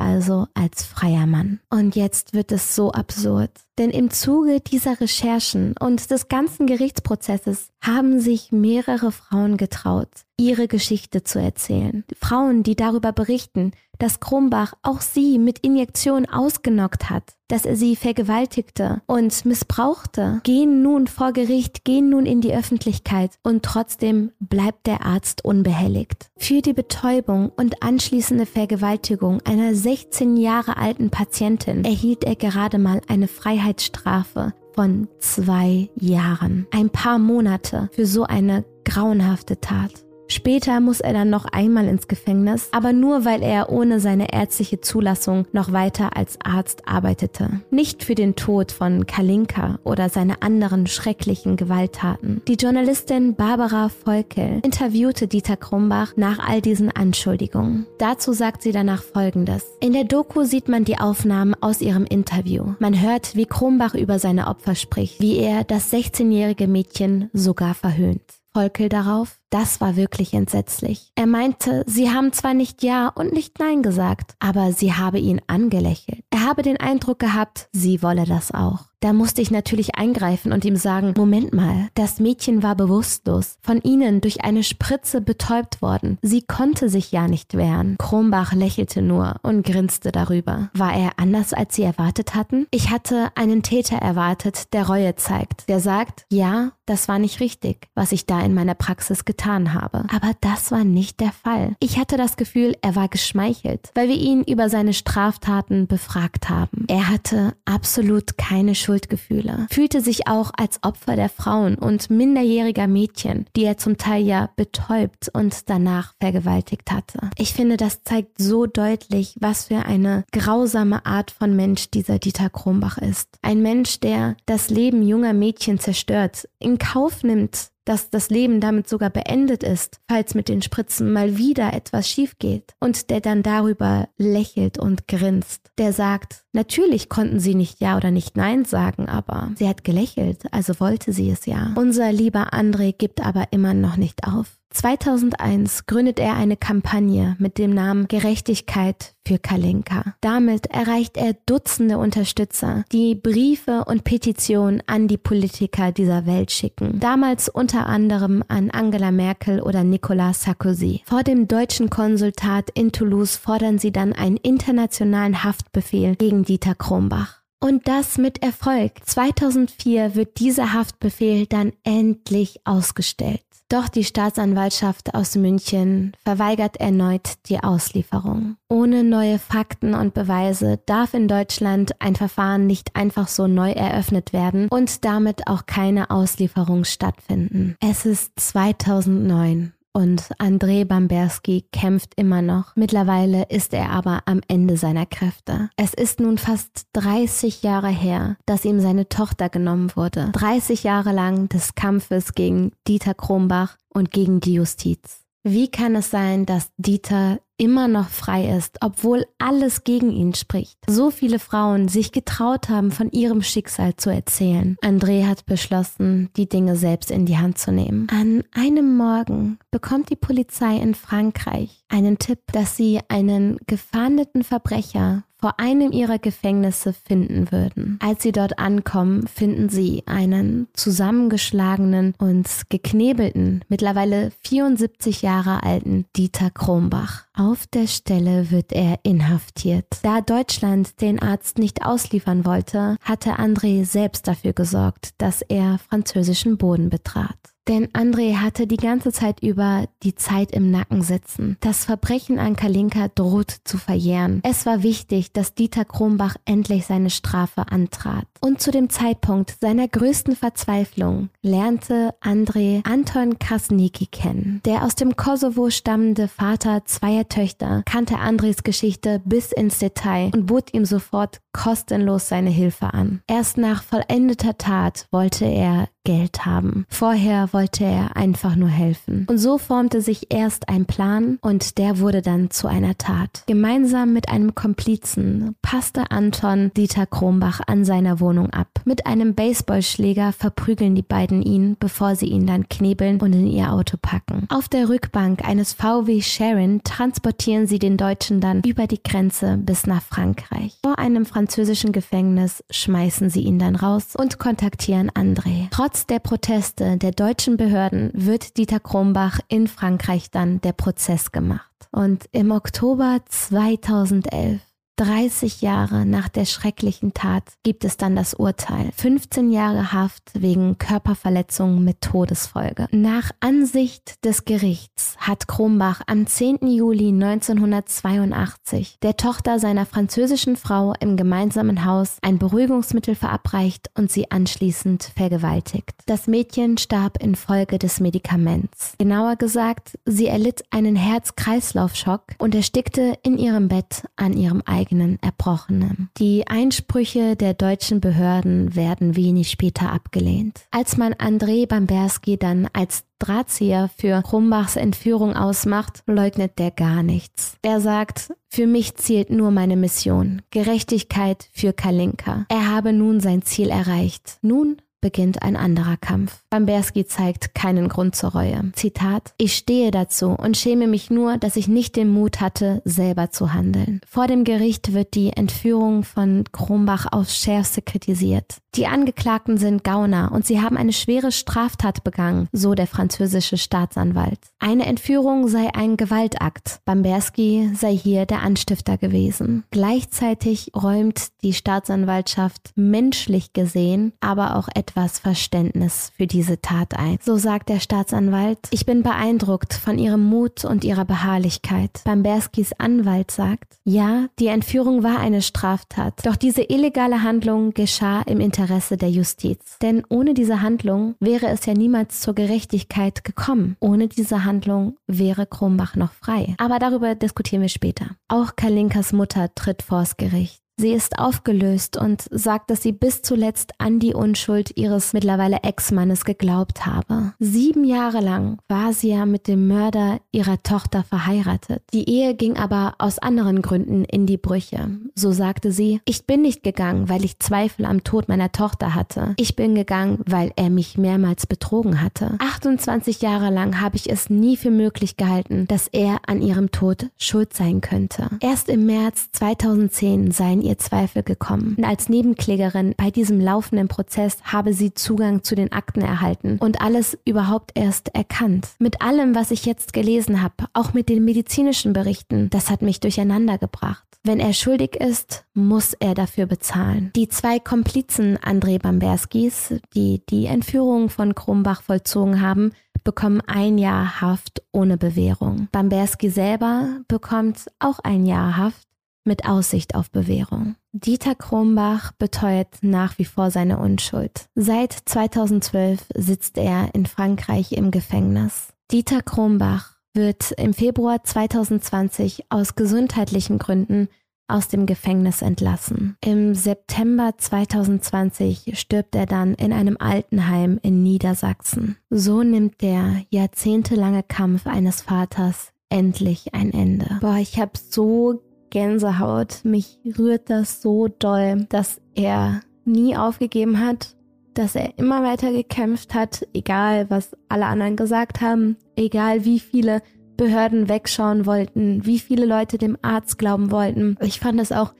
also 0.00 0.46
als 0.54 0.84
freier 0.84 1.26
Mann. 1.26 1.60
Und 1.68 1.96
jetzt 1.96 2.32
wird 2.32 2.52
es 2.52 2.74
so 2.74 2.92
absurd. 2.92 3.50
Denn 3.80 3.88
im 3.88 4.10
Zuge 4.10 4.60
dieser 4.60 5.00
Recherchen 5.00 5.74
und 5.80 6.10
des 6.10 6.28
ganzen 6.28 6.66
Gerichtsprozesses 6.66 7.70
haben 7.82 8.20
sich 8.20 8.52
mehrere 8.52 9.10
Frauen 9.10 9.56
getraut, 9.56 10.10
ihre 10.36 10.68
Geschichte 10.68 11.24
zu 11.24 11.40
erzählen. 11.40 12.04
Frauen, 12.20 12.62
die 12.62 12.76
darüber 12.76 13.12
berichten, 13.12 13.72
dass 14.00 14.18
Krumbach 14.18 14.74
auch 14.82 15.00
sie 15.00 15.38
mit 15.38 15.60
Injektion 15.60 16.26
ausgenockt 16.26 17.10
hat, 17.10 17.34
dass 17.48 17.66
er 17.66 17.76
sie 17.76 17.96
vergewaltigte 17.96 19.02
und 19.06 19.44
missbrauchte, 19.44 20.40
gehen 20.42 20.82
nun 20.82 21.06
vor 21.06 21.32
Gericht, 21.32 21.84
gehen 21.84 22.08
nun 22.08 22.24
in 22.24 22.40
die 22.40 22.54
Öffentlichkeit 22.54 23.32
und 23.42 23.62
trotzdem 23.62 24.32
bleibt 24.40 24.86
der 24.86 25.04
Arzt 25.04 25.44
unbehelligt. 25.44 26.30
Für 26.38 26.62
die 26.62 26.72
Betäubung 26.72 27.50
und 27.56 27.82
anschließende 27.82 28.46
Vergewaltigung 28.46 29.40
einer 29.44 29.74
16 29.74 30.36
Jahre 30.36 30.76
alten 30.76 31.10
Patientin 31.10 31.84
erhielt 31.84 32.24
er 32.24 32.36
gerade 32.36 32.78
mal 32.78 33.02
eine 33.08 33.28
Freiheitsstrafe 33.70 34.52
von 34.74 35.08
zwei 35.20 35.90
Jahren. 35.94 36.66
Ein 36.72 36.90
paar 36.90 37.18
Monate 37.18 37.88
für 37.92 38.06
so 38.06 38.24
eine 38.24 38.64
grauenhafte 38.84 39.60
Tat. 39.60 39.92
Später 40.30 40.80
muss 40.80 41.00
er 41.00 41.12
dann 41.12 41.28
noch 41.28 41.44
einmal 41.46 41.88
ins 41.88 42.06
Gefängnis, 42.06 42.68
aber 42.70 42.92
nur 42.92 43.24
weil 43.24 43.42
er 43.42 43.70
ohne 43.70 43.98
seine 43.98 44.32
ärztliche 44.32 44.80
Zulassung 44.80 45.46
noch 45.52 45.72
weiter 45.72 46.16
als 46.16 46.38
Arzt 46.44 46.86
arbeitete. 46.86 47.60
Nicht 47.70 48.04
für 48.04 48.14
den 48.14 48.36
Tod 48.36 48.70
von 48.70 49.06
Kalinka 49.06 49.80
oder 49.82 50.08
seine 50.08 50.40
anderen 50.40 50.86
schrecklichen 50.86 51.56
Gewalttaten. 51.56 52.42
Die 52.46 52.54
Journalistin 52.54 53.34
Barbara 53.34 53.88
Volkel 53.88 54.60
interviewte 54.62 55.26
Dieter 55.26 55.56
Krumbach 55.56 56.12
nach 56.16 56.38
all 56.38 56.60
diesen 56.60 56.92
Anschuldigungen. 56.92 57.86
Dazu 57.98 58.32
sagt 58.32 58.62
sie 58.62 58.72
danach 58.72 59.02
Folgendes. 59.02 59.64
In 59.80 59.92
der 59.92 60.04
Doku 60.04 60.44
sieht 60.44 60.68
man 60.68 60.84
die 60.84 60.98
Aufnahmen 60.98 61.54
aus 61.60 61.80
ihrem 61.80 62.04
Interview. 62.04 62.74
Man 62.78 63.00
hört, 63.00 63.34
wie 63.34 63.46
Krumbach 63.46 63.94
über 63.94 64.20
seine 64.20 64.46
Opfer 64.46 64.76
spricht, 64.76 65.20
wie 65.20 65.38
er 65.38 65.64
das 65.64 65.92
16-jährige 65.92 66.68
Mädchen 66.68 67.30
sogar 67.32 67.74
verhöhnt. 67.74 68.22
Volkel 68.52 68.88
darauf, 68.88 69.39
das 69.50 69.80
war 69.80 69.96
wirklich 69.96 70.32
entsetzlich. 70.32 71.12
Er 71.16 71.26
meinte, 71.26 71.84
sie 71.86 72.10
haben 72.10 72.32
zwar 72.32 72.54
nicht 72.54 72.82
Ja 72.82 73.08
und 73.08 73.32
nicht 73.32 73.58
Nein 73.58 73.82
gesagt, 73.82 74.34
aber 74.38 74.72
sie 74.72 74.94
habe 74.94 75.18
ihn 75.18 75.40
angelächelt. 75.48 76.24
Er 76.30 76.44
habe 76.44 76.62
den 76.62 76.78
Eindruck 76.78 77.18
gehabt, 77.18 77.68
sie 77.72 78.02
wolle 78.02 78.24
das 78.24 78.52
auch. 78.52 78.90
Da 79.02 79.14
musste 79.14 79.40
ich 79.40 79.50
natürlich 79.50 79.94
eingreifen 79.94 80.52
und 80.52 80.62
ihm 80.66 80.76
sagen, 80.76 81.14
Moment 81.16 81.54
mal, 81.54 81.88
das 81.94 82.20
Mädchen 82.20 82.62
war 82.62 82.74
bewusstlos, 82.74 83.56
von 83.62 83.80
ihnen 83.80 84.20
durch 84.20 84.44
eine 84.44 84.62
Spritze 84.62 85.22
betäubt 85.22 85.80
worden. 85.80 86.18
Sie 86.20 86.42
konnte 86.42 86.90
sich 86.90 87.10
ja 87.10 87.26
nicht 87.26 87.56
wehren. 87.56 87.96
Kronbach 87.96 88.52
lächelte 88.52 89.00
nur 89.00 89.36
und 89.42 89.64
grinste 89.64 90.12
darüber. 90.12 90.68
War 90.74 90.92
er 90.94 91.12
anders, 91.16 91.54
als 91.54 91.76
sie 91.76 91.82
erwartet 91.82 92.34
hatten? 92.34 92.66
Ich 92.70 92.90
hatte 92.90 93.30
einen 93.36 93.62
Täter 93.62 93.96
erwartet, 93.96 94.74
der 94.74 94.86
Reue 94.86 95.16
zeigt, 95.16 95.70
der 95.70 95.80
sagt, 95.80 96.26
ja, 96.30 96.72
das 96.84 97.08
war 97.08 97.18
nicht 97.18 97.40
richtig, 97.40 97.88
was 97.94 98.12
ich 98.12 98.26
da 98.26 98.42
in 98.42 98.52
meiner 98.52 98.74
Praxis 98.74 99.24
getan 99.24 99.39
getan 99.40 99.72
habe. 99.72 100.04
Aber 100.14 100.32
das 100.40 100.70
war 100.70 100.84
nicht 100.84 101.20
der 101.20 101.32
Fall. 101.32 101.74
Ich 101.80 101.98
hatte 101.98 102.16
das 102.16 102.36
Gefühl, 102.36 102.76
er 102.82 102.94
war 102.94 103.08
geschmeichelt, 103.08 103.90
weil 103.94 104.08
wir 104.08 104.16
ihn 104.16 104.44
über 104.44 104.68
seine 104.68 104.92
Straftaten 104.92 105.86
befragt 105.86 106.50
haben. 106.50 106.84
Er 106.88 107.08
hatte 107.08 107.54
absolut 107.64 108.36
keine 108.36 108.74
Schuldgefühle, 108.74 109.66
fühlte 109.70 110.02
sich 110.02 110.28
auch 110.28 110.50
als 110.56 110.82
Opfer 110.82 111.16
der 111.16 111.30
Frauen 111.30 111.76
und 111.76 112.10
minderjähriger 112.10 112.86
Mädchen, 112.86 113.46
die 113.56 113.64
er 113.64 113.78
zum 113.78 113.96
Teil 113.96 114.24
ja 114.24 114.50
betäubt 114.56 115.30
und 115.32 115.70
danach 115.70 116.12
vergewaltigt 116.20 116.90
hatte. 116.90 117.30
Ich 117.38 117.54
finde, 117.54 117.78
das 117.78 118.02
zeigt 118.04 118.38
so 118.38 118.66
deutlich, 118.66 119.36
was 119.40 119.66
für 119.68 119.86
eine 119.86 120.24
grausame 120.32 121.06
Art 121.06 121.30
von 121.30 121.56
Mensch 121.56 121.90
dieser 121.90 122.18
Dieter 122.18 122.50
Krombach 122.50 122.98
ist. 122.98 123.28
Ein 123.40 123.62
Mensch, 123.62 124.00
der 124.00 124.36
das 124.44 124.68
Leben 124.68 125.02
junger 125.02 125.32
Mädchen 125.32 125.78
zerstört, 125.78 126.46
in 126.58 126.78
Kauf 126.78 127.22
nimmt, 127.22 127.70
dass 127.90 128.08
das 128.08 128.30
Leben 128.30 128.60
damit 128.60 128.88
sogar 128.88 129.10
beendet 129.10 129.64
ist, 129.64 129.98
falls 130.08 130.36
mit 130.36 130.48
den 130.48 130.62
Spritzen 130.62 131.12
mal 131.12 131.38
wieder 131.38 131.72
etwas 131.72 132.08
schief 132.08 132.38
geht 132.38 132.76
und 132.78 133.10
der 133.10 133.20
dann 133.20 133.42
darüber 133.42 134.08
lächelt 134.16 134.78
und 134.78 135.08
grinst. 135.08 135.72
Der 135.76 135.92
sagt, 135.92 136.44
natürlich 136.52 137.08
konnten 137.08 137.40
sie 137.40 137.56
nicht 137.56 137.80
Ja 137.80 137.96
oder 137.96 138.12
nicht 138.12 138.36
Nein 138.36 138.64
sagen, 138.64 139.08
aber 139.08 139.50
sie 139.56 139.68
hat 139.68 139.82
gelächelt, 139.82 140.44
also 140.52 140.78
wollte 140.78 141.12
sie 141.12 141.32
es 141.32 141.46
ja. 141.46 141.72
Unser 141.74 142.12
lieber 142.12 142.52
André 142.52 142.94
gibt 142.96 143.26
aber 143.26 143.48
immer 143.50 143.74
noch 143.74 143.96
nicht 143.96 144.22
auf. 144.22 144.59
2001 144.72 145.86
gründet 145.86 146.20
er 146.20 146.36
eine 146.36 146.56
Kampagne 146.56 147.36
mit 147.38 147.58
dem 147.58 147.74
Namen 147.74 148.06
Gerechtigkeit 148.08 149.14
für 149.26 149.38
Kalinka. 149.38 150.14
Damit 150.20 150.66
erreicht 150.66 151.16
er 151.16 151.34
Dutzende 151.46 151.98
Unterstützer, 151.98 152.84
die 152.92 153.14
Briefe 153.14 153.84
und 153.86 154.04
Petitionen 154.04 154.82
an 154.86 155.08
die 155.08 155.18
Politiker 155.18 155.92
dieser 155.92 156.24
Welt 156.24 156.52
schicken. 156.52 157.00
Damals 157.00 157.48
unter 157.48 157.86
anderem 157.86 158.44
an 158.48 158.70
Angela 158.70 159.10
Merkel 159.10 159.60
oder 159.60 159.82
Nicolas 159.82 160.42
Sarkozy. 160.42 161.02
Vor 161.04 161.24
dem 161.24 161.48
deutschen 161.48 161.90
Konsultat 161.90 162.70
in 162.74 162.92
Toulouse 162.92 163.36
fordern 163.36 163.78
sie 163.78 163.92
dann 163.92 164.12
einen 164.12 164.36
internationalen 164.36 165.42
Haftbefehl 165.42 166.14
gegen 166.14 166.44
Dieter 166.44 166.74
Krombach. 166.74 167.40
Und 167.62 167.88
das 167.88 168.16
mit 168.16 168.42
Erfolg. 168.42 168.92
2004 169.04 170.14
wird 170.14 170.38
dieser 170.38 170.72
Haftbefehl 170.72 171.46
dann 171.46 171.72
endlich 171.84 172.60
ausgestellt. 172.64 173.42
Doch 173.70 173.88
die 173.88 174.02
Staatsanwaltschaft 174.02 175.14
aus 175.14 175.36
München 175.36 176.12
verweigert 176.24 176.78
erneut 176.78 177.34
die 177.46 177.62
Auslieferung. 177.62 178.56
Ohne 178.68 179.04
neue 179.04 179.38
Fakten 179.38 179.94
und 179.94 180.12
Beweise 180.12 180.80
darf 180.86 181.14
in 181.14 181.28
Deutschland 181.28 181.92
ein 182.00 182.16
Verfahren 182.16 182.66
nicht 182.66 182.96
einfach 182.96 183.28
so 183.28 183.46
neu 183.46 183.70
eröffnet 183.70 184.32
werden 184.32 184.66
und 184.70 185.04
damit 185.04 185.46
auch 185.46 185.66
keine 185.66 186.10
Auslieferung 186.10 186.82
stattfinden. 186.82 187.76
Es 187.80 188.06
ist 188.06 188.32
2009 188.40 189.72
und 189.92 190.30
André 190.38 190.84
Bamberski 190.84 191.66
kämpft 191.72 192.14
immer 192.16 192.42
noch. 192.42 192.76
Mittlerweile 192.76 193.44
ist 193.48 193.74
er 193.74 193.90
aber 193.90 194.22
am 194.26 194.40
Ende 194.48 194.76
seiner 194.76 195.06
Kräfte. 195.06 195.70
Es 195.76 195.94
ist 195.94 196.20
nun 196.20 196.38
fast 196.38 196.86
30 196.92 197.62
Jahre 197.62 197.88
her, 197.88 198.36
dass 198.46 198.64
ihm 198.64 198.80
seine 198.80 199.08
Tochter 199.08 199.48
genommen 199.48 199.92
wurde. 199.94 200.30
30 200.32 200.84
Jahre 200.84 201.12
lang 201.12 201.48
des 201.48 201.74
Kampfes 201.74 202.34
gegen 202.34 202.72
Dieter 202.86 203.14
Krombach 203.14 203.76
und 203.88 204.10
gegen 204.10 204.40
die 204.40 204.54
Justiz. 204.54 205.24
Wie 205.42 205.70
kann 205.70 205.96
es 205.96 206.10
sein, 206.10 206.44
dass 206.44 206.70
Dieter 206.76 207.40
immer 207.60 207.88
noch 207.88 208.08
frei 208.08 208.56
ist, 208.56 208.78
obwohl 208.80 209.26
alles 209.38 209.84
gegen 209.84 210.10
ihn 210.10 210.34
spricht? 210.34 210.78
So 210.88 211.10
viele 211.10 211.38
Frauen 211.38 211.88
sich 211.88 212.10
getraut 212.10 212.70
haben, 212.70 212.90
von 212.90 213.10
ihrem 213.10 213.42
Schicksal 213.42 213.94
zu 213.96 214.10
erzählen. 214.10 214.76
André 214.82 215.26
hat 215.26 215.44
beschlossen, 215.44 216.30
die 216.36 216.48
Dinge 216.48 216.76
selbst 216.76 217.10
in 217.10 217.26
die 217.26 217.36
Hand 217.36 217.58
zu 217.58 217.70
nehmen. 217.70 218.08
An 218.10 218.42
einem 218.52 218.96
Morgen 218.96 219.58
bekommt 219.70 220.08
die 220.10 220.16
Polizei 220.16 220.76
in 220.76 220.94
Frankreich 220.94 221.84
einen 221.88 222.18
Tipp, 222.18 222.40
dass 222.52 222.76
sie 222.76 223.00
einen 223.08 223.58
gefahndeten 223.66 224.42
Verbrecher 224.42 225.24
vor 225.40 225.58
einem 225.58 225.92
ihrer 225.92 226.18
Gefängnisse 226.18 226.92
finden 226.92 227.50
würden. 227.50 227.98
Als 228.02 228.22
sie 228.22 228.32
dort 228.32 228.58
ankommen, 228.58 229.26
finden 229.26 229.68
sie 229.68 230.02
einen 230.06 230.68
zusammengeschlagenen 230.74 232.14
und 232.18 232.46
geknebelten, 232.68 233.64
mittlerweile 233.68 234.30
74 234.42 235.22
Jahre 235.22 235.62
alten 235.62 236.06
Dieter 236.16 236.50
Krombach. 236.50 237.24
Auf 237.34 237.66
der 237.66 237.86
Stelle 237.86 238.50
wird 238.50 238.72
er 238.72 238.98
inhaftiert. 239.02 239.86
Da 240.02 240.20
Deutschland 240.20 241.00
den 241.00 241.22
Arzt 241.22 241.58
nicht 241.58 241.84
ausliefern 241.84 242.44
wollte, 242.44 242.96
hatte 243.02 243.38
André 243.38 243.84
selbst 243.84 244.28
dafür 244.28 244.52
gesorgt, 244.52 245.10
dass 245.18 245.42
er 245.42 245.78
französischen 245.78 246.58
Boden 246.58 246.90
betrat. 246.90 247.38
Denn 247.70 247.86
André 247.92 248.38
hatte 248.38 248.66
die 248.66 248.76
ganze 248.76 249.12
Zeit 249.12 249.44
über 249.44 249.84
die 250.02 250.16
Zeit 250.16 250.50
im 250.50 250.72
Nacken 250.72 251.02
sitzen. 251.02 251.56
Das 251.60 251.84
Verbrechen 251.84 252.40
an 252.40 252.56
Kalinka 252.56 253.06
droht 253.14 253.58
zu 253.62 253.78
verjähren. 253.78 254.40
Es 254.42 254.66
war 254.66 254.82
wichtig, 254.82 255.32
dass 255.32 255.54
Dieter 255.54 255.84
Krombach 255.84 256.34
endlich 256.44 256.86
seine 256.86 257.10
Strafe 257.10 257.70
antrat. 257.70 258.26
Und 258.40 258.60
zu 258.60 258.72
dem 258.72 258.90
Zeitpunkt 258.90 259.54
seiner 259.60 259.86
größten 259.86 260.34
Verzweiflung 260.34 261.28
lernte 261.42 262.12
André 262.20 262.84
Anton 262.84 263.38
Krasniki 263.38 264.06
kennen. 264.06 264.60
Der 264.64 264.82
aus 264.82 264.96
dem 264.96 265.14
Kosovo 265.14 265.70
stammende 265.70 266.26
Vater 266.26 266.84
zweier 266.86 267.28
Töchter 267.28 267.82
kannte 267.86 268.18
Andres 268.18 268.64
Geschichte 268.64 269.22
bis 269.24 269.52
ins 269.52 269.78
Detail 269.78 270.32
und 270.34 270.46
bot 270.46 270.74
ihm 270.74 270.84
sofort 270.84 271.40
kostenlos 271.52 272.28
seine 272.28 272.50
Hilfe 272.50 272.94
an. 272.94 273.22
Erst 273.26 273.58
nach 273.58 273.82
vollendeter 273.82 274.56
Tat 274.58 275.06
wollte 275.10 275.44
er 275.44 275.88
Geld 276.04 276.46
haben. 276.46 276.86
Vorher 276.88 277.52
wollte 277.52 277.84
er 277.84 278.16
einfach 278.16 278.56
nur 278.56 278.68
helfen. 278.68 279.26
Und 279.28 279.38
so 279.38 279.58
formte 279.58 280.00
sich 280.00 280.32
erst 280.32 280.68
ein 280.68 280.86
Plan 280.86 281.38
und 281.42 281.76
der 281.76 281.98
wurde 281.98 282.22
dann 282.22 282.50
zu 282.50 282.68
einer 282.68 282.96
Tat. 282.96 283.44
Gemeinsam 283.46 284.12
mit 284.12 284.30
einem 284.30 284.54
Komplizen 284.54 285.56
passte 285.60 286.10
Anton 286.10 286.70
Dieter 286.74 287.06
Krombach 287.06 287.60
an 287.66 287.84
seiner 287.84 288.18
Wohnung 288.18 288.50
ab. 288.50 288.68
Mit 288.84 289.06
einem 289.06 289.34
Baseballschläger 289.34 290.32
verprügeln 290.32 290.94
die 290.94 291.02
beiden 291.02 291.42
ihn, 291.42 291.76
bevor 291.78 292.16
sie 292.16 292.26
ihn 292.26 292.46
dann 292.46 292.68
knebeln 292.68 293.20
und 293.20 293.34
in 293.34 293.46
ihr 293.46 293.70
Auto 293.72 293.98
packen. 294.00 294.46
Auf 294.48 294.68
der 294.68 294.88
Rückbank 294.88 295.46
eines 295.46 295.74
VW 295.74 296.22
Sharon 296.22 296.80
transportieren 296.82 297.66
sie 297.66 297.78
den 297.78 297.98
Deutschen 297.98 298.40
dann 298.40 298.62
über 298.62 298.86
die 298.86 299.02
Grenze 299.02 299.58
bis 299.58 299.86
nach 299.86 300.02
Frankreich. 300.02 300.78
Vor 300.82 300.98
einem 300.98 301.26
Franz 301.26 301.39
französischen 301.40 301.92
Gefängnis 301.92 302.62
schmeißen 302.68 303.30
sie 303.30 303.40
ihn 303.40 303.58
dann 303.58 303.74
raus 303.74 304.14
und 304.14 304.38
kontaktieren 304.38 305.10
André. 305.10 305.68
Trotz 305.70 306.04
der 306.04 306.18
Proteste 306.18 306.98
der 306.98 307.12
deutschen 307.12 307.56
Behörden 307.56 308.10
wird 308.12 308.58
Dieter 308.58 308.78
Krombach 308.78 309.40
in 309.48 309.66
Frankreich 309.66 310.30
dann 310.30 310.60
der 310.60 310.74
Prozess 310.74 311.32
gemacht. 311.32 311.70
Und 311.92 312.26
im 312.32 312.50
Oktober 312.50 313.20
2011 313.26 314.60
30 315.00 315.62
Jahre 315.62 316.04
nach 316.04 316.28
der 316.28 316.44
schrecklichen 316.44 317.14
Tat 317.14 317.44
gibt 317.62 317.86
es 317.86 317.96
dann 317.96 318.14
das 318.16 318.34
Urteil. 318.34 318.90
15 318.94 319.50
Jahre 319.50 319.94
Haft 319.94 320.30
wegen 320.34 320.76
Körperverletzung 320.76 321.82
mit 321.82 322.02
Todesfolge. 322.02 322.86
Nach 322.90 323.30
Ansicht 323.40 324.22
des 324.26 324.44
Gerichts 324.44 325.16
hat 325.16 325.48
Krombach 325.48 326.02
am 326.06 326.26
10. 326.26 326.66
Juli 326.66 327.08
1982 327.08 328.98
der 329.02 329.16
Tochter 329.16 329.58
seiner 329.58 329.86
französischen 329.86 330.56
Frau 330.56 330.92
im 331.00 331.16
gemeinsamen 331.16 331.86
Haus 331.86 332.18
ein 332.20 332.38
Beruhigungsmittel 332.38 333.14
verabreicht 333.14 333.90
und 333.96 334.12
sie 334.12 334.30
anschließend 334.30 335.12
vergewaltigt. 335.16 335.94
Das 336.04 336.26
Mädchen 336.26 336.76
starb 336.76 337.22
infolge 337.22 337.78
des 337.78 338.00
Medikaments. 338.00 338.96
Genauer 338.98 339.36
gesagt, 339.36 339.98
sie 340.04 340.26
erlitt 340.26 340.62
einen 340.68 340.96
Herz-Kreislauf-Schock 340.96 342.34
und 342.36 342.54
erstickte 342.54 343.14
in 343.22 343.38
ihrem 343.38 343.68
Bett 343.68 344.04
an 344.16 344.34
ihrem 344.34 344.60
eigenen 344.66 344.89
eigenen 344.90 345.18
Erbrochenem. 345.22 346.08
Die 346.18 346.46
Einsprüche 346.46 347.36
der 347.36 347.54
deutschen 347.54 348.00
Behörden 348.00 348.74
werden 348.74 349.16
wenig 349.16 349.50
später 349.50 349.92
abgelehnt. 349.92 350.62
Als 350.70 350.96
man 350.96 351.14
André 351.14 351.66
Bamberski 351.66 352.36
dann 352.36 352.68
als 352.72 353.04
Drahtzieher 353.18 353.90
für 353.96 354.22
Krumbachs 354.22 354.76
Entführung 354.76 355.34
ausmacht, 355.36 356.02
leugnet 356.06 356.58
der 356.58 356.70
gar 356.70 357.02
nichts. 357.02 357.56
Er 357.62 357.80
sagt, 357.80 358.32
für 358.48 358.66
mich 358.66 358.96
zielt 358.96 359.30
nur 359.30 359.50
meine 359.50 359.76
Mission. 359.76 360.42
Gerechtigkeit 360.50 361.48
für 361.52 361.72
Kalinka. 361.72 362.46
Er 362.48 362.68
habe 362.68 362.92
nun 362.92 363.20
sein 363.20 363.42
Ziel 363.42 363.68
erreicht. 363.68 364.38
Nun 364.42 364.78
beginnt 365.00 365.42
ein 365.42 365.56
anderer 365.56 365.96
Kampf. 365.96 366.42
Bamberski 366.50 367.06
zeigt 367.06 367.54
keinen 367.54 367.88
Grund 367.88 368.14
zur 368.14 368.32
Reue. 368.32 368.70
Zitat, 368.74 369.34
ich 369.38 369.56
stehe 369.56 369.90
dazu 369.90 370.28
und 370.30 370.56
schäme 370.56 370.86
mich 370.86 371.10
nur, 371.10 371.38
dass 371.38 371.56
ich 371.56 371.68
nicht 371.68 371.96
den 371.96 372.08
Mut 372.08 372.40
hatte, 372.40 372.82
selber 372.84 373.30
zu 373.30 373.52
handeln. 373.52 374.00
Vor 374.06 374.26
dem 374.26 374.44
Gericht 374.44 374.92
wird 374.92 375.14
die 375.14 375.32
Entführung 375.32 376.04
von 376.04 376.44
Kronbach 376.52 377.06
aufs 377.10 377.36
Schärfste 377.36 377.82
kritisiert. 377.82 378.58
Die 378.76 378.86
Angeklagten 378.86 379.58
sind 379.58 379.82
Gauner 379.82 380.30
und 380.32 380.46
sie 380.46 380.60
haben 380.60 380.76
eine 380.76 380.92
schwere 380.92 381.32
Straftat 381.32 382.04
begangen, 382.04 382.48
so 382.52 382.74
der 382.74 382.86
französische 382.86 383.58
Staatsanwalt. 383.58 384.38
Eine 384.60 384.86
Entführung 384.86 385.48
sei 385.48 385.74
ein 385.74 385.96
Gewaltakt. 385.96 386.80
Bamberski 386.84 387.70
sei 387.74 387.96
hier 387.96 388.26
der 388.26 388.42
Anstifter 388.42 388.96
gewesen. 388.96 389.64
Gleichzeitig 389.72 390.70
räumt 390.74 391.28
die 391.42 391.52
Staatsanwaltschaft 391.52 392.70
menschlich 392.76 393.52
gesehen 393.52 394.12
aber 394.20 394.56
auch 394.56 394.68
Verständnis 395.18 396.12
für 396.16 396.26
diese 396.26 396.60
Tat 396.60 396.94
ein. 396.98 397.18
So 397.22 397.36
sagt 397.36 397.68
der 397.68 397.80
Staatsanwalt, 397.80 398.58
ich 398.70 398.86
bin 398.86 399.02
beeindruckt 399.02 399.74
von 399.74 399.98
ihrem 399.98 400.24
Mut 400.24 400.64
und 400.64 400.84
ihrer 400.84 401.04
Beharrlichkeit. 401.04 402.02
Bamberskis 402.04 402.72
Anwalt 402.78 403.30
sagt, 403.30 403.78
ja, 403.84 404.26
die 404.38 404.48
Entführung 404.48 405.02
war 405.02 405.18
eine 405.18 405.42
Straftat, 405.42 406.24
doch 406.24 406.36
diese 406.36 406.62
illegale 406.62 407.22
Handlung 407.22 407.72
geschah 407.72 408.22
im 408.22 408.40
Interesse 408.40 408.96
der 408.96 409.10
Justiz. 409.10 409.78
Denn 409.82 410.02
ohne 410.08 410.34
diese 410.34 410.62
Handlung 410.62 411.14
wäre 411.20 411.48
es 411.48 411.66
ja 411.66 411.74
niemals 411.74 412.20
zur 412.20 412.34
Gerechtigkeit 412.34 413.24
gekommen. 413.24 413.76
Ohne 413.80 414.08
diese 414.08 414.44
Handlung 414.44 414.96
wäre 415.06 415.46
Krumbach 415.46 415.96
noch 415.96 416.12
frei. 416.12 416.54
Aber 416.58 416.78
darüber 416.78 417.14
diskutieren 417.14 417.62
wir 417.62 417.68
später. 417.68 418.16
Auch 418.28 418.56
Kalinkas 418.56 419.12
Mutter 419.12 419.54
tritt 419.54 419.82
vors 419.82 420.16
Gericht. 420.16 420.60
Sie 420.80 420.92
ist 420.92 421.18
aufgelöst 421.18 421.98
und 421.98 422.24
sagt, 422.30 422.70
dass 422.70 422.82
sie 422.82 422.92
bis 422.92 423.20
zuletzt 423.20 423.74
an 423.76 423.98
die 423.98 424.14
Unschuld 424.14 424.78
ihres 424.78 425.12
mittlerweile 425.12 425.58
Ex-Mannes 425.62 426.24
geglaubt 426.24 426.86
habe. 426.86 427.34
Sieben 427.38 427.84
Jahre 427.84 428.20
lang 428.20 428.56
war 428.66 428.94
sie 428.94 429.10
ja 429.10 429.26
mit 429.26 429.46
dem 429.46 429.68
Mörder 429.68 430.20
ihrer 430.32 430.62
Tochter 430.62 431.04
verheiratet. 431.04 431.82
Die 431.92 432.08
Ehe 432.08 432.34
ging 432.34 432.56
aber 432.56 432.94
aus 432.96 433.18
anderen 433.18 433.60
Gründen 433.60 434.06
in 434.06 434.24
die 434.24 434.38
Brüche. 434.38 434.88
So 435.14 435.32
sagte 435.32 435.70
sie, 435.70 436.00
ich 436.06 436.24
bin 436.24 436.40
nicht 436.40 436.62
gegangen, 436.62 437.10
weil 437.10 437.26
ich 437.26 437.38
Zweifel 437.40 437.84
am 437.84 438.02
Tod 438.02 438.30
meiner 438.30 438.50
Tochter 438.50 438.94
hatte. 438.94 439.34
Ich 439.36 439.56
bin 439.56 439.74
gegangen, 439.74 440.20
weil 440.26 440.50
er 440.56 440.70
mich 440.70 440.96
mehrmals 440.96 441.46
betrogen 441.46 442.00
hatte. 442.00 442.38
28 442.38 443.20
Jahre 443.20 443.50
lang 443.50 443.82
habe 443.82 443.96
ich 443.96 444.08
es 444.08 444.30
nie 444.30 444.56
für 444.56 444.70
möglich 444.70 445.18
gehalten, 445.18 445.66
dass 445.68 445.88
er 445.88 446.20
an 446.26 446.40
ihrem 446.40 446.70
Tod 446.70 447.10
schuld 447.18 447.52
sein 447.52 447.82
könnte. 447.82 448.30
Erst 448.40 448.70
im 448.70 448.86
März 448.86 449.28
2010 449.32 450.30
seien 450.30 450.62
ihr 450.62 450.69
Zweifel 450.76 451.22
gekommen. 451.22 451.76
Und 451.78 451.84
als 451.84 452.08
Nebenklägerin 452.08 452.94
bei 452.96 453.10
diesem 453.10 453.40
laufenden 453.40 453.88
Prozess 453.88 454.38
habe 454.44 454.72
sie 454.74 454.94
Zugang 454.94 455.42
zu 455.42 455.54
den 455.54 455.72
Akten 455.72 456.00
erhalten 456.00 456.58
und 456.58 456.80
alles 456.80 457.18
überhaupt 457.24 457.72
erst 457.74 458.14
erkannt. 458.14 458.68
Mit 458.78 459.02
allem, 459.02 459.34
was 459.34 459.50
ich 459.50 459.64
jetzt 459.64 459.92
gelesen 459.92 460.42
habe, 460.42 460.66
auch 460.72 460.92
mit 460.92 461.08
den 461.08 461.24
medizinischen 461.24 461.92
Berichten, 461.92 462.50
das 462.50 462.70
hat 462.70 462.82
mich 462.82 463.00
durcheinander 463.00 463.58
gebracht. 463.58 464.04
Wenn 464.22 464.38
er 464.38 464.52
schuldig 464.52 464.96
ist, 464.96 465.46
muss 465.54 465.94
er 465.94 466.14
dafür 466.14 466.44
bezahlen. 466.44 467.10
Die 467.16 467.28
zwei 467.28 467.58
Komplizen 467.58 468.36
André 468.36 468.78
Bamberskis, 468.78 469.74
die 469.94 470.22
die 470.28 470.44
Entführung 470.44 471.08
von 471.08 471.34
Krumbach 471.34 471.82
vollzogen 471.82 472.42
haben, 472.42 472.72
bekommen 473.02 473.40
ein 473.46 473.78
Jahr 473.78 474.20
Haft 474.20 474.62
ohne 474.72 474.98
Bewährung. 474.98 475.68
Bamberski 475.72 476.28
selber 476.28 477.00
bekommt 477.08 477.70
auch 477.78 477.98
ein 478.00 478.26
Jahr 478.26 478.58
Haft 478.58 478.89
mit 479.30 479.46
Aussicht 479.46 479.94
auf 479.94 480.10
Bewährung. 480.10 480.74
Dieter 480.90 481.36
Krombach 481.36 482.10
beteuert 482.10 482.78
nach 482.82 483.16
wie 483.16 483.24
vor 483.24 483.52
seine 483.52 483.78
Unschuld. 483.78 484.46
Seit 484.56 484.92
2012 484.92 486.04
sitzt 486.16 486.58
er 486.58 486.92
in 486.96 487.06
Frankreich 487.06 487.70
im 487.70 487.92
Gefängnis. 487.92 488.70
Dieter 488.90 489.22
Krombach 489.22 489.94
wird 490.14 490.50
im 490.58 490.74
Februar 490.74 491.22
2020 491.22 492.46
aus 492.48 492.74
gesundheitlichen 492.74 493.60
Gründen 493.60 494.08
aus 494.48 494.66
dem 494.66 494.84
Gefängnis 494.86 495.42
entlassen. 495.42 496.16
Im 496.24 496.56
September 496.56 497.34
2020 497.38 498.72
stirbt 498.76 499.14
er 499.14 499.26
dann 499.26 499.54
in 499.54 499.72
einem 499.72 499.96
Altenheim 499.96 500.80
in 500.82 501.04
Niedersachsen. 501.04 501.98
So 502.10 502.42
nimmt 502.42 502.82
der 502.82 503.22
jahrzehntelange 503.30 504.24
Kampf 504.24 504.66
eines 504.66 505.02
Vaters 505.02 505.70
endlich 505.88 506.52
ein 506.52 506.72
Ende. 506.72 507.18
Boah, 507.20 507.36
ich 507.36 507.60
habe 507.60 507.72
so 507.78 508.42
Gänsehaut. 508.70 509.60
Mich 509.64 509.98
rührt 510.18 510.48
das 510.48 510.80
so 510.80 511.08
doll, 511.08 511.66
dass 511.68 512.00
er 512.14 512.60
nie 512.84 513.16
aufgegeben 513.16 513.84
hat, 513.84 514.16
dass 514.54 514.74
er 514.74 514.98
immer 514.98 515.22
weiter 515.22 515.52
gekämpft 515.52 516.14
hat, 516.14 516.46
egal 516.54 517.08
was 517.08 517.36
alle 517.48 517.66
anderen 517.66 517.96
gesagt 517.96 518.40
haben, 518.40 518.76
egal 518.96 519.44
wie 519.44 519.60
viele 519.60 520.02
Behörden 520.36 520.88
wegschauen 520.88 521.44
wollten, 521.44 522.06
wie 522.06 522.18
viele 522.18 522.46
Leute 522.46 522.78
dem 522.78 522.96
Arzt 523.02 523.38
glauben 523.38 523.70
wollten. 523.70 524.16
Ich 524.22 524.40
fand 524.40 524.58
es 524.60 524.72
auch 524.72 524.94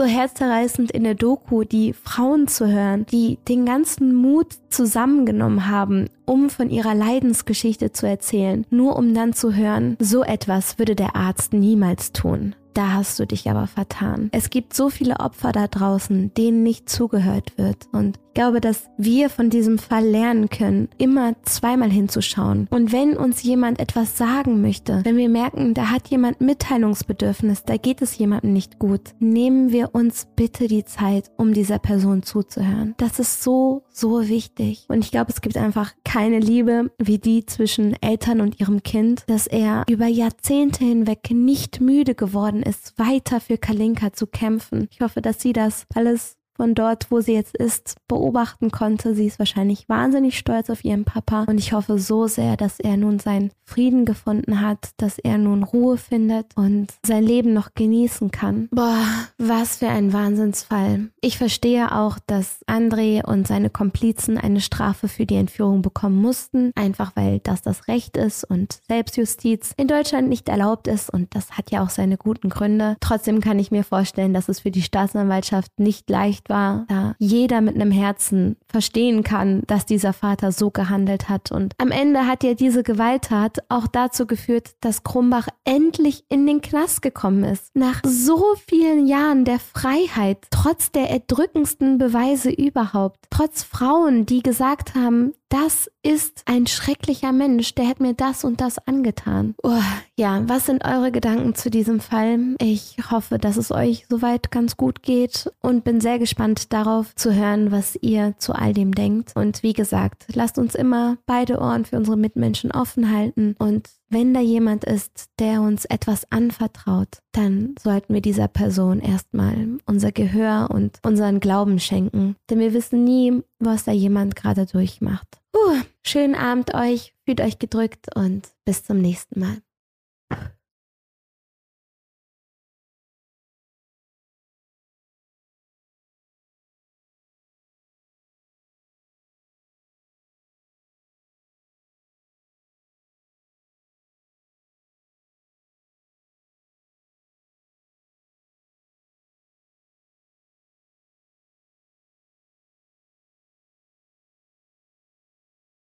so 0.00 0.06
herzzerreißend 0.06 0.90
in 0.90 1.04
der 1.04 1.14
Doku, 1.14 1.64
die 1.64 1.92
Frauen 1.92 2.48
zu 2.48 2.66
hören, 2.66 3.04
die 3.04 3.38
den 3.46 3.66
ganzen 3.66 4.14
Mut 4.14 4.54
zusammengenommen 4.70 5.68
haben, 5.68 6.08
um 6.24 6.48
von 6.48 6.70
ihrer 6.70 6.94
Leidensgeschichte 6.94 7.92
zu 7.92 8.06
erzählen, 8.06 8.64
nur 8.70 8.96
um 8.96 9.12
dann 9.12 9.34
zu 9.34 9.54
hören, 9.54 9.98
so 10.00 10.22
etwas 10.22 10.78
würde 10.78 10.94
der 10.94 11.16
Arzt 11.16 11.52
niemals 11.52 12.12
tun. 12.12 12.54
Da 12.74 12.92
hast 12.92 13.18
du 13.18 13.26
dich 13.26 13.50
aber 13.50 13.66
vertan. 13.66 14.28
Es 14.32 14.50
gibt 14.50 14.74
so 14.74 14.90
viele 14.90 15.20
Opfer 15.20 15.52
da 15.52 15.66
draußen, 15.66 16.32
denen 16.34 16.62
nicht 16.62 16.88
zugehört 16.88 17.58
wird. 17.58 17.88
Und 17.92 18.18
glaube, 18.40 18.62
dass 18.62 18.88
wir 18.96 19.28
von 19.28 19.50
diesem 19.50 19.76
Fall 19.76 20.02
lernen 20.02 20.48
können, 20.48 20.88
immer 20.96 21.34
zweimal 21.42 21.90
hinzuschauen. 21.90 22.68
Und 22.70 22.90
wenn 22.90 23.14
uns 23.14 23.42
jemand 23.42 23.78
etwas 23.78 24.16
sagen 24.16 24.62
möchte, 24.62 25.02
wenn 25.04 25.18
wir 25.18 25.28
merken, 25.28 25.74
da 25.74 25.90
hat 25.90 26.08
jemand 26.08 26.40
Mitteilungsbedürfnis, 26.40 27.64
da 27.64 27.76
geht 27.76 28.00
es 28.00 28.16
jemandem 28.16 28.54
nicht 28.54 28.78
gut, 28.78 29.10
nehmen 29.18 29.72
wir 29.72 29.94
uns 29.94 30.26
bitte 30.36 30.68
die 30.68 30.86
Zeit, 30.86 31.30
um 31.36 31.52
dieser 31.52 31.78
Person 31.78 32.22
zuzuhören. 32.22 32.94
Das 32.96 33.18
ist 33.18 33.42
so, 33.42 33.82
so 33.90 34.26
wichtig. 34.26 34.86
Und 34.88 35.04
ich 35.04 35.10
glaube, 35.10 35.32
es 35.32 35.42
gibt 35.42 35.58
einfach 35.58 35.92
keine 36.02 36.38
Liebe 36.38 36.90
wie 36.96 37.18
die 37.18 37.44
zwischen 37.44 37.94
Eltern 38.02 38.40
und 38.40 38.58
ihrem 38.58 38.82
Kind, 38.82 39.24
dass 39.26 39.48
er 39.48 39.84
über 39.86 40.06
Jahrzehnte 40.06 40.82
hinweg 40.82 41.30
nicht 41.30 41.82
müde 41.82 42.14
geworden 42.14 42.62
ist, 42.62 42.98
weiter 42.98 43.38
für 43.38 43.58
Kalinka 43.58 44.14
zu 44.14 44.26
kämpfen. 44.26 44.88
Ich 44.90 45.02
hoffe, 45.02 45.20
dass 45.20 45.42
sie 45.42 45.52
das 45.52 45.84
alles 45.94 46.39
von 46.60 46.74
dort, 46.74 47.10
wo 47.10 47.22
sie 47.22 47.32
jetzt 47.32 47.56
ist, 47.56 47.94
beobachten 48.06 48.70
konnte. 48.70 49.14
Sie 49.14 49.24
ist 49.24 49.38
wahrscheinlich 49.38 49.88
wahnsinnig 49.88 50.36
stolz 50.36 50.68
auf 50.68 50.84
ihren 50.84 51.06
Papa 51.06 51.44
und 51.48 51.56
ich 51.56 51.72
hoffe 51.72 51.98
so 51.98 52.26
sehr, 52.26 52.58
dass 52.58 52.78
er 52.78 52.98
nun 52.98 53.18
seinen 53.18 53.50
Frieden 53.64 54.04
gefunden 54.04 54.60
hat, 54.60 54.90
dass 54.98 55.18
er 55.18 55.38
nun 55.38 55.62
Ruhe 55.62 55.96
findet 55.96 56.54
und 56.56 56.88
sein 57.06 57.22
Leben 57.22 57.54
noch 57.54 57.72
genießen 57.74 58.30
kann. 58.30 58.68
Boah, 58.72 59.06
was 59.38 59.76
für 59.76 59.88
ein 59.88 60.12
Wahnsinnsfall. 60.12 61.08
Ich 61.22 61.38
verstehe 61.38 61.96
auch, 61.96 62.18
dass 62.26 62.62
André 62.66 63.24
und 63.24 63.46
seine 63.46 63.70
Komplizen 63.70 64.36
eine 64.36 64.60
Strafe 64.60 65.08
für 65.08 65.24
die 65.24 65.36
Entführung 65.36 65.80
bekommen 65.80 66.20
mussten, 66.20 66.72
einfach 66.74 67.12
weil 67.14 67.38
das 67.38 67.62
das 67.62 67.88
Recht 67.88 68.18
ist 68.18 68.44
und 68.44 68.80
Selbstjustiz 68.86 69.72
in 69.78 69.88
Deutschland 69.88 70.28
nicht 70.28 70.50
erlaubt 70.50 70.88
ist 70.88 71.08
und 71.08 71.34
das 71.34 71.52
hat 71.52 71.70
ja 71.70 71.82
auch 71.82 71.90
seine 71.90 72.18
guten 72.18 72.50
Gründe. 72.50 72.98
Trotzdem 73.00 73.40
kann 73.40 73.58
ich 73.58 73.70
mir 73.70 73.84
vorstellen, 73.84 74.34
dass 74.34 74.50
es 74.50 74.60
für 74.60 74.70
die 74.70 74.82
Staatsanwaltschaft 74.82 75.78
nicht 75.78 76.10
leicht 76.10 76.49
war, 76.50 76.84
da 76.88 77.14
jeder 77.18 77.62
mit 77.62 77.76
einem 77.76 77.90
Herzen 77.90 78.56
verstehen 78.68 79.22
kann, 79.22 79.62
dass 79.66 79.86
dieser 79.86 80.12
Vater 80.12 80.52
so 80.52 80.70
gehandelt 80.70 81.30
hat. 81.30 81.50
Und 81.50 81.74
am 81.78 81.90
Ende 81.90 82.26
hat 82.26 82.44
ja 82.44 82.52
diese 82.52 82.82
Gewalttat 82.82 83.60
auch 83.70 83.86
dazu 83.86 84.26
geführt, 84.26 84.72
dass 84.80 85.02
Krumbach 85.02 85.48
endlich 85.64 86.24
in 86.28 86.46
den 86.46 86.60
Knast 86.60 87.00
gekommen 87.00 87.44
ist. 87.44 87.74
Nach 87.74 88.02
so 88.04 88.44
vielen 88.66 89.06
Jahren 89.06 89.46
der 89.46 89.58
Freiheit, 89.58 90.38
trotz 90.50 90.92
der 90.92 91.08
erdrückendsten 91.08 91.96
Beweise 91.96 92.50
überhaupt, 92.50 93.20
trotz 93.30 93.62
Frauen, 93.62 94.26
die 94.26 94.42
gesagt 94.42 94.94
haben, 94.94 95.32
das 95.50 95.90
ist 96.02 96.42
ein 96.46 96.66
schrecklicher 96.66 97.32
Mensch, 97.32 97.74
der 97.74 97.88
hat 97.88 98.00
mir 98.00 98.14
das 98.14 98.44
und 98.44 98.60
das 98.60 98.78
angetan. 98.86 99.54
Oh, 99.62 99.82
ja, 100.16 100.48
was 100.48 100.66
sind 100.66 100.84
eure 100.84 101.10
Gedanken 101.12 101.54
zu 101.54 101.70
diesem 101.70 102.00
Fall? 102.00 102.54
Ich 102.60 102.96
hoffe, 103.10 103.38
dass 103.38 103.56
es 103.56 103.70
euch 103.72 104.06
soweit 104.08 104.50
ganz 104.50 104.76
gut 104.76 105.02
geht 105.02 105.50
und 105.60 105.84
bin 105.84 106.00
sehr 106.00 106.18
gespannt 106.18 106.72
darauf 106.72 107.14
zu 107.16 107.34
hören, 107.34 107.72
was 107.72 107.98
ihr 108.00 108.34
zu 108.38 108.54
all 108.54 108.72
dem 108.72 108.94
denkt. 108.94 109.32
Und 109.34 109.62
wie 109.62 109.72
gesagt, 109.72 110.26
lasst 110.32 110.56
uns 110.56 110.74
immer 110.74 111.18
beide 111.26 111.58
Ohren 111.58 111.84
für 111.84 111.96
unsere 111.96 112.16
Mitmenschen 112.16 112.70
offen 112.70 113.10
halten 113.10 113.56
und 113.58 113.90
wenn 114.12 114.34
da 114.34 114.40
jemand 114.40 114.84
ist, 114.84 115.30
der 115.38 115.62
uns 115.62 115.84
etwas 115.84 116.30
anvertraut, 116.32 117.18
dann 117.30 117.76
sollten 117.80 118.12
wir 118.12 118.20
dieser 118.20 118.48
Person 118.48 118.98
erstmal 118.98 119.78
unser 119.86 120.10
Gehör 120.10 120.68
und 120.72 120.98
unseren 121.04 121.38
Glauben 121.38 121.78
schenken. 121.78 122.34
Denn 122.50 122.58
wir 122.58 122.74
wissen 122.74 123.04
nie, 123.04 123.40
was 123.60 123.84
da 123.84 123.92
jemand 123.92 124.34
gerade 124.34 124.66
durchmacht. 124.66 125.39
Uh, 125.54 125.82
schönen 126.04 126.34
Abend 126.34 126.74
euch, 126.74 127.14
fühlt 127.24 127.40
euch 127.40 127.58
gedrückt 127.58 128.14
und 128.14 128.48
bis 128.64 128.84
zum 128.84 128.98
nächsten 128.98 129.40
Mal. 129.40 129.62